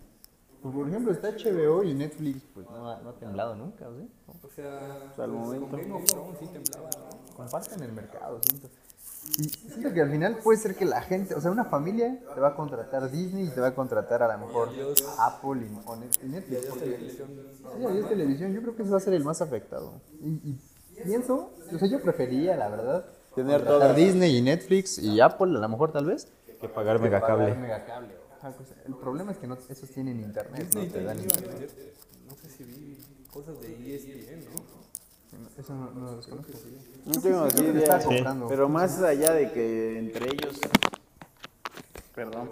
[0.63, 3.95] Pues, por ejemplo, está HBO y Netflix, pues no ha, no ha temblado nunca, ¿o
[3.97, 4.09] sí?
[4.27, 5.69] O sea, Pues, al momento.
[5.69, 7.35] con Game of Thrones sí temblaba, ¿no?
[7.37, 8.69] Comparten el mercado, siento.
[9.39, 12.41] Y siento que al final puede ser que la gente, o sea, una familia te
[12.41, 14.71] va a contratar Disney y te va a contratar a lo mejor
[15.19, 16.67] Apple y, o Net- y Netflix.
[16.67, 20.01] porque- Sí, adiós televisión, yo creo que ese va a ser el más afectado.
[20.21, 20.61] Y, y
[21.05, 23.05] pienso, o sea, yo preferiría, la verdad,
[23.35, 23.65] Tener.
[23.95, 26.27] Disney y Netflix y Apple, a lo mejor tal vez,
[26.61, 28.18] que pagar Pagar megacable.
[28.41, 31.73] Pues, el problema es que no, esos tienen internet, no te dan internet.
[32.29, 32.99] no sé si vi
[33.33, 34.79] cosas de ESPN, ¿no?
[35.59, 36.53] Eso no, no lo desconozco.
[37.05, 37.83] No tengo que idea.
[37.83, 38.49] está comprando.
[38.49, 40.59] Pero más allá de que entre ellos.
[42.15, 42.51] Perdón.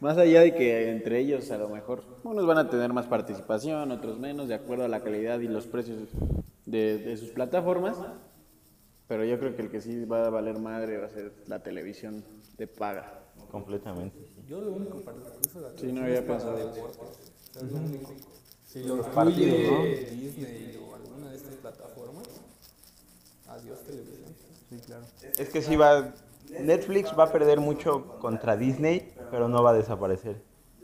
[0.00, 3.92] Más allá de que entre ellos a lo mejor unos van a tener más participación,
[3.92, 6.08] otros menos, de acuerdo a la calidad y los precios
[6.66, 7.96] de, de sus plataformas.
[9.06, 11.62] Pero yo creo que el que sí va a valer madre va a ser la
[11.62, 12.24] televisión
[12.56, 13.22] de paga.
[13.50, 14.16] Completamente.
[14.18, 14.41] sí.
[14.52, 16.56] Yo lo único para incluso la Sí, no había es pensado.
[16.58, 16.98] deportes.
[17.00, 18.12] O sea, es lo único.
[18.66, 19.82] Si lo Los partidos, ¿no?
[19.82, 22.28] Disney o alguna de estas plataformas,
[23.48, 24.28] adiós televisión.
[24.68, 25.04] Sí, claro.
[25.38, 26.12] Es que sí va.
[26.50, 30.42] Netflix va a perder mucho contra Disney, pero no va a desaparecer.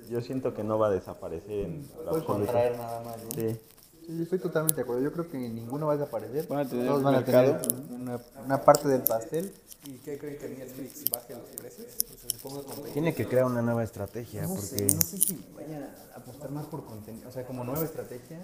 [0.09, 2.25] Yo siento que no va a desaparecer en Puedes absoluto.
[2.27, 3.31] contraer nada más, ¿no?
[3.33, 3.61] Sí.
[4.09, 5.03] Sí, estoy totalmente de acuerdo.
[5.03, 6.47] Yo creo que ninguno va a desaparecer.
[6.49, 9.53] Van a tener Todos van a tener una, una parte del pastel.
[9.85, 11.89] ¿Y qué creen que Netflix baje los precios?
[11.95, 12.93] O sea, se ponga competitivo.
[12.95, 16.51] Tiene que crear una nueva estrategia No porque sé, no sé si vaya a apostar
[16.51, 17.29] más por contenido.
[17.29, 18.41] O sea, como nueva estrategia,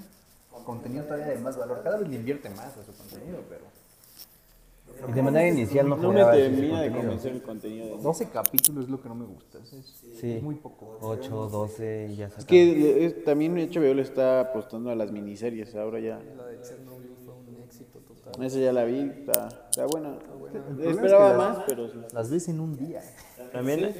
[0.66, 1.80] contenido todavía de más valor.
[1.82, 3.64] Cada vez le invierte más a su contenido, pero.
[5.14, 6.96] De manera inicial no No me termina de contenido.
[7.00, 7.96] convencer el contenido.
[7.96, 9.58] de- 12 capítulos es lo que no me gusta.
[9.58, 10.32] Es, es- Sí.
[10.32, 10.98] es muy poco.
[11.00, 15.10] 8, 12 y ya se Es que es- también HBO le está apostando a las
[15.10, 15.74] miniseries.
[15.74, 16.20] Ahora ya.
[16.36, 18.44] La de Chernobyl fue un éxito total.
[18.44, 19.00] Esa ya la vi.
[19.00, 20.16] Está, está buena.
[20.82, 21.98] Esperaba que las- más, pero sí.
[22.12, 23.02] Las ves en un día.
[23.52, 23.92] También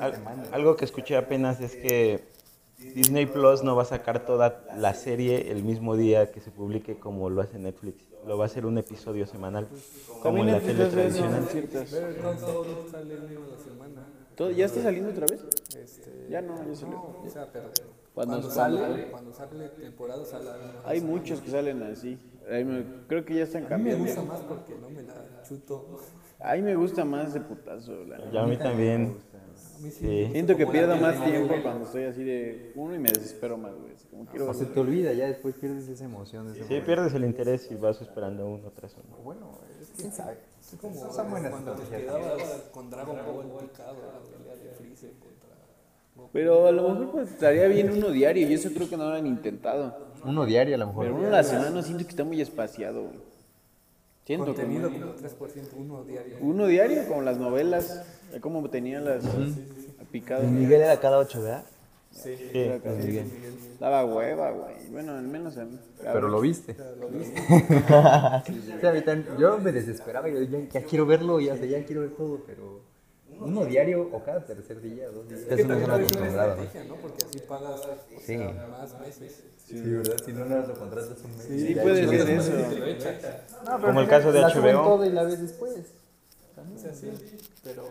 [0.00, 0.14] al-
[0.52, 2.24] algo que escuché apenas es que
[2.94, 6.98] Disney Plus no va a sacar toda la serie el mismo día que se publique
[6.98, 8.08] como lo hace Netflix.
[8.26, 9.66] Lo va a hacer un episodio semanal,
[10.22, 11.48] como en la tele tradicional.
[14.36, 15.44] ¿Todo- ¿Ya está saliendo otra vez?
[15.76, 16.96] Este, Ya no, ya salió.
[16.96, 17.70] no, o sea, pero
[18.14, 20.48] Cuando- cuando, sale, cuando sale temporada sale
[20.84, 22.18] Hay muchos que salen así.
[22.48, 24.04] Me- creo que ya están A mí me cambiando.
[24.04, 26.00] gusta más porque no me la chuto.
[26.40, 27.92] A mí me gusta más de putazo.
[28.04, 28.30] la neta.
[28.32, 29.16] Y a mí también.
[29.80, 29.90] Sí.
[29.90, 30.28] Sí.
[30.32, 33.94] Siento que pierdo más tiempo cuando estoy así de uno y me desespero más, güey.
[34.10, 36.54] Como quiero O se te olvida, ya después pierdes esa emoción.
[36.54, 39.16] Sí, pierdes el interés y vas esperando uno tras uno.
[39.24, 40.38] Bueno, es que quién sabe.
[40.60, 45.10] Es como Son buenas cuando te quedabas con Dragon Ball picado, la pelea de Freezer
[45.12, 45.50] contra.
[46.32, 49.16] Pero a lo mejor pues, estaría bien uno diario y eso creo que no lo
[49.16, 50.10] han intentado.
[50.24, 51.04] Uno diario a lo mejor.
[51.06, 53.30] Pero uno a la semana siento que está muy espaciado, güey.
[54.24, 56.36] Siento que Contenido como 3%, uno diario.
[56.40, 59.24] uno diario, como las novelas, ya como tenían las
[60.10, 60.44] picadas.
[60.50, 61.64] Miguel era cada 8, ¿verdad?
[62.12, 62.34] Sí.
[63.78, 64.74] Daba hueva, güey.
[64.90, 65.78] Bueno, al menos a mí.
[66.02, 66.74] Pero lo viste.
[68.46, 72.10] Sí, mí también- yo me desesperaba, yo ya, ya quiero verlo, ya, ya quiero ver
[72.10, 72.80] todo, pero
[73.40, 75.40] uno diario o cada tercer día, dos días.
[75.48, 76.20] Es una zona Es una.
[76.20, 76.26] ¿no?
[76.26, 76.94] estrategia, ¿no?
[76.96, 77.80] Porque así pagas
[78.26, 78.36] Sí.
[78.36, 79.44] más meses.
[79.66, 80.16] Sí, ¿verdad?
[80.24, 81.46] Si no, nada lo contratas un mes.
[81.46, 82.52] Sí, puede ser eso.
[83.64, 83.86] Lo.
[83.86, 84.82] Como el caso de la HBO.
[84.82, 85.94] todo y la ves después.
[86.74, 87.08] O sea, sí,
[87.62, 87.88] pero...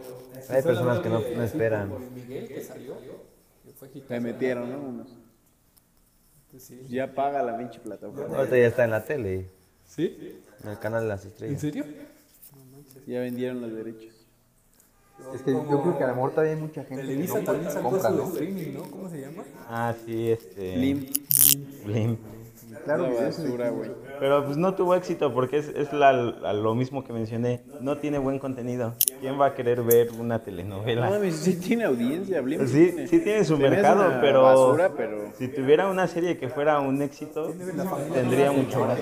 [0.50, 1.92] Hay personas que no, no esperan.
[2.16, 2.96] Miguel que salió,
[3.64, 4.14] que fue hitazo.
[4.14, 4.80] Me metieron, ¿no?
[4.80, 5.08] Unos.
[6.52, 6.82] Pues sí.
[6.90, 8.38] Ya paga la pinche plataforma.
[8.38, 9.50] Ahorita ya está en la tele,
[9.86, 10.42] ¿Sí?
[10.64, 11.62] en el canal de las ¿En estrellas.
[11.62, 11.86] serio?
[13.08, 14.16] Ya vendieron los derechos.
[15.34, 17.46] Es que yo creo que a lo mejor todavía hay mucha gente Televisa que no
[17.46, 18.24] también sacó compra, su ¿no?
[18.30, 18.84] streaming, ¿no?
[18.84, 19.44] ¿Cómo se llama?
[19.68, 20.76] Ah, sí, este.
[20.78, 21.06] Blim.
[21.86, 22.18] Blim.
[22.86, 23.92] Claro, Una basura, güey.
[24.20, 27.62] Pero pues no tuvo éxito porque es, es la- la- lo mismo que mencioné.
[27.82, 28.96] No tiene buen contenido.
[29.22, 31.10] ¿Quién va a querer ver una No telenovela?
[31.10, 32.68] mames, sí tiene audiencia, Blim.
[32.68, 37.02] Sí, sí tiene su mercado, pero, basura, pero- si tuviera una serie que fuera un
[37.02, 37.54] éxito,
[38.14, 38.98] tendría mucho más.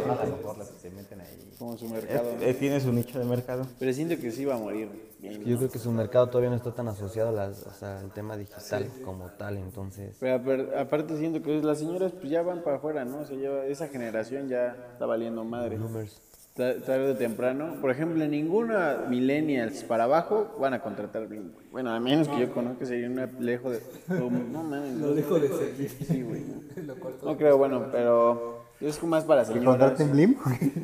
[1.57, 2.23] Como su mercado.
[2.41, 3.65] Eh, tiene su nicho de mercado.
[3.79, 4.89] Pero siento que sí va a morir.
[5.19, 5.43] Bien.
[5.43, 8.11] Yo creo que su mercado todavía no está tan asociado a las- o sea, al
[8.11, 10.15] tema digital como tal, entonces...
[10.19, 13.19] Pero apar- aparte siento que las señoras pues ya van para afuera, ¿no?
[13.19, 15.77] O sea, ya esa generación ya está valiendo madre.
[15.77, 16.21] Bloomers.
[16.55, 17.75] Tarde o temprano.
[17.81, 21.51] Por ejemplo, ninguna millennials para abajo van a contratar Blim.
[21.71, 23.81] Bueno, a menos que yo conozca sería una lejos de...
[24.07, 24.95] No, no mames.
[24.95, 25.89] Lo dejo de seguir.
[25.91, 26.43] Sí, güey.
[26.87, 27.27] Lo corto.
[27.27, 29.69] No creo, bueno, pero es más para ¿Que señoras.
[29.69, 30.35] contraten Blim?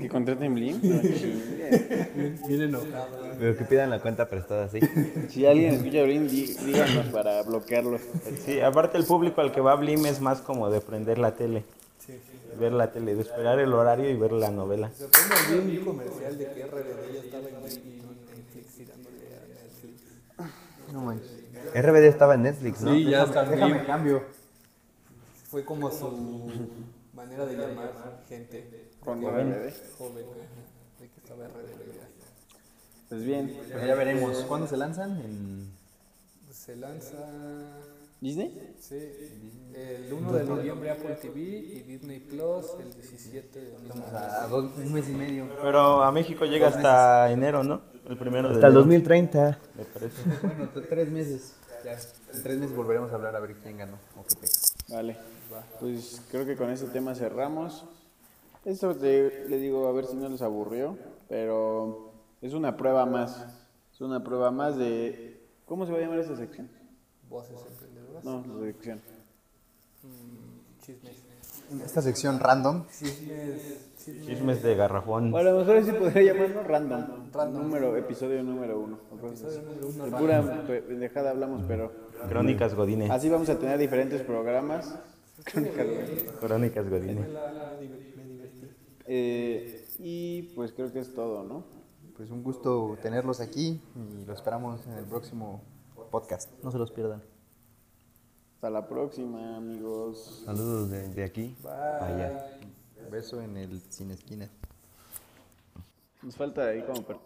[0.01, 0.79] ¿Que contraten Blim?
[0.83, 2.47] No.
[2.47, 3.07] Bien enojado.
[3.39, 4.79] Pero que pidan la cuenta prestada, sí.
[5.29, 7.97] si alguien escucha Blim, dí- díganos para bloquearlo.
[8.45, 11.63] Sí, aparte el público al que va Blim es más como de prender la tele.
[12.59, 14.91] Ver la tele, de esperar el horario y ver la novela.
[14.99, 20.93] Repente vi un comercial de que RBD ya estaba en Netflix tirándole a Netflix.
[20.93, 21.31] No manches.
[21.73, 22.93] RBD estaba en Netflix, ¿no?
[22.93, 24.21] Sí, ya está Déjame cambio.
[25.49, 26.51] Fue como su
[27.13, 28.89] manera de llamar gente.
[28.99, 29.73] Cuando Joven, RBD.
[29.97, 30.25] Joven,
[30.99, 32.07] de que ya.
[33.09, 33.53] Pues bien.
[33.55, 34.37] Pues ya veremos.
[34.47, 35.17] ¿Cuándo se lanzan?
[35.19, 35.71] En...
[36.51, 37.17] Se lanza...
[38.23, 38.73] ¿Disney?
[38.79, 38.95] Sí,
[39.75, 44.71] el 1 de noviembre Apple TV y Disney Plus el 17 de Estamos a dos,
[44.77, 45.49] un mes y medio.
[45.61, 47.81] Pero a México llega hasta enero, ¿no?
[48.07, 49.59] El primero de Hasta el enero, 2030.
[49.75, 50.21] me parece.
[50.41, 51.53] Bueno, tres meses.
[51.83, 51.97] Ya,
[52.33, 54.47] en tres meses volveremos a hablar a ver quién ganó o qué.
[54.93, 55.17] Vale.
[55.79, 57.85] Pues creo que con ese tema cerramos.
[58.65, 60.97] Esto te- le digo a ver si no les aburrió,
[61.27, 63.45] pero es una prueba más.
[63.93, 65.41] Es una prueba más de...
[65.65, 66.69] ¿Cómo se va a llamar esta sección?
[67.29, 68.23] Voces emprendedoras.
[68.23, 69.01] No, la sección.
[70.85, 71.23] Chismes.
[71.85, 72.83] Esta sección random.
[72.87, 73.79] Chismes.
[74.03, 74.25] Chismes.
[74.27, 75.33] Chismes de garrafón.
[75.33, 77.31] O a lo mejor sí podría llamarlo random.
[77.31, 77.63] Random.
[77.63, 78.99] Número, episodio número uno.
[79.11, 79.59] o cosas así.
[79.65, 81.91] número uno, De pura pe- pendejada hablamos, pero
[82.27, 83.09] Crónicas Godine.
[83.09, 84.93] así vamos a tener diferentes programas.
[85.43, 86.37] Crónicas, güey.
[86.39, 86.85] Crónicas.
[89.05, 91.63] Eh, y pues creo que es todo, ¿no?
[92.15, 95.61] Pues un gusto tenerlos aquí y lo esperamos en el próximo
[96.11, 96.49] podcast.
[96.63, 97.21] No se los pierdan.
[98.55, 100.43] Hasta la próxima, amigos.
[100.45, 101.55] Saludos de, de aquí.
[101.61, 102.59] para allá.
[103.11, 104.49] Beso en el sin esquina.
[106.21, 107.17] Nos falta ahí como per-